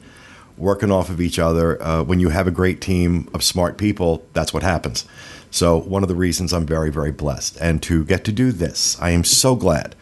[0.56, 1.82] working off of each other.
[1.82, 5.04] Uh, when you have a great team of smart people, that's what happens.
[5.50, 7.56] So, one of the reasons I'm very, very blessed.
[7.60, 9.96] And to get to do this, I am so glad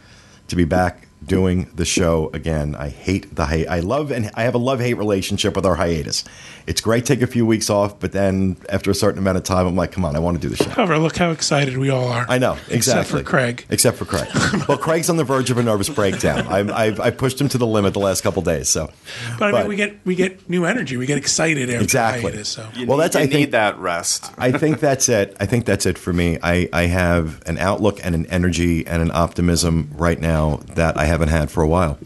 [0.49, 2.75] to be back doing the show again.
[2.75, 3.69] I hate the hate.
[3.69, 6.25] I love and I have a love hate relationship with our hiatus.
[6.67, 9.67] It's great take a few weeks off, but then after a certain amount of time,
[9.67, 10.71] I'm like, come on, I want to do the show.
[10.71, 12.25] However, look how excited we all are.
[12.29, 12.77] I know exactly.
[12.77, 13.67] Except for Craig.
[13.69, 14.29] Except for Craig.
[14.69, 16.47] well, Craig's on the verge of a nervous breakdown.
[16.49, 18.69] I'm, I've, I pushed him to the limit the last couple days.
[18.71, 18.91] So,
[19.39, 20.97] But I mean, we get we get new energy.
[20.97, 22.31] We get excited after Exactly.
[22.33, 22.49] hiatus.
[22.49, 24.33] So You Well, need, that's- you I think- need that rest.
[24.39, 25.37] I think that's it.
[25.39, 26.39] I think that's it for me.
[26.43, 31.05] I, I have an outlook and an energy and an optimism right now that I
[31.05, 31.99] haven't had for a while.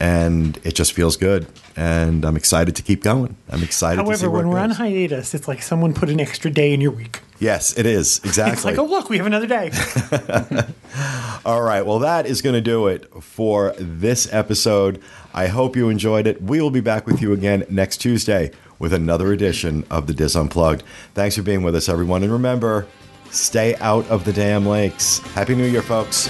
[0.00, 1.46] And it just feels good.
[1.76, 3.36] And I'm excited to keep going.
[3.50, 6.50] I'm excited to see However, when we're on hiatus, it's like someone put an extra
[6.50, 7.20] day in your week.
[7.40, 8.20] Yes, it is.
[8.24, 8.52] Exactly.
[8.54, 9.70] It's like, oh, look, we have another day.
[11.44, 11.82] All right.
[11.84, 15.02] Well, that is going to do it for this episode.
[15.32, 16.40] I hope you enjoyed it.
[16.42, 20.36] We will be back with you again next Tuesday with another edition of the Dis
[20.36, 20.82] Unplugged.
[21.14, 22.22] Thanks for being with us, everyone.
[22.22, 22.86] And remember,
[23.30, 25.18] stay out of the damn lakes.
[25.18, 26.28] Happy New Year, folks.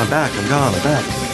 [0.00, 0.32] I'm back.
[0.34, 0.74] I'm gone.
[0.74, 1.31] I'm back.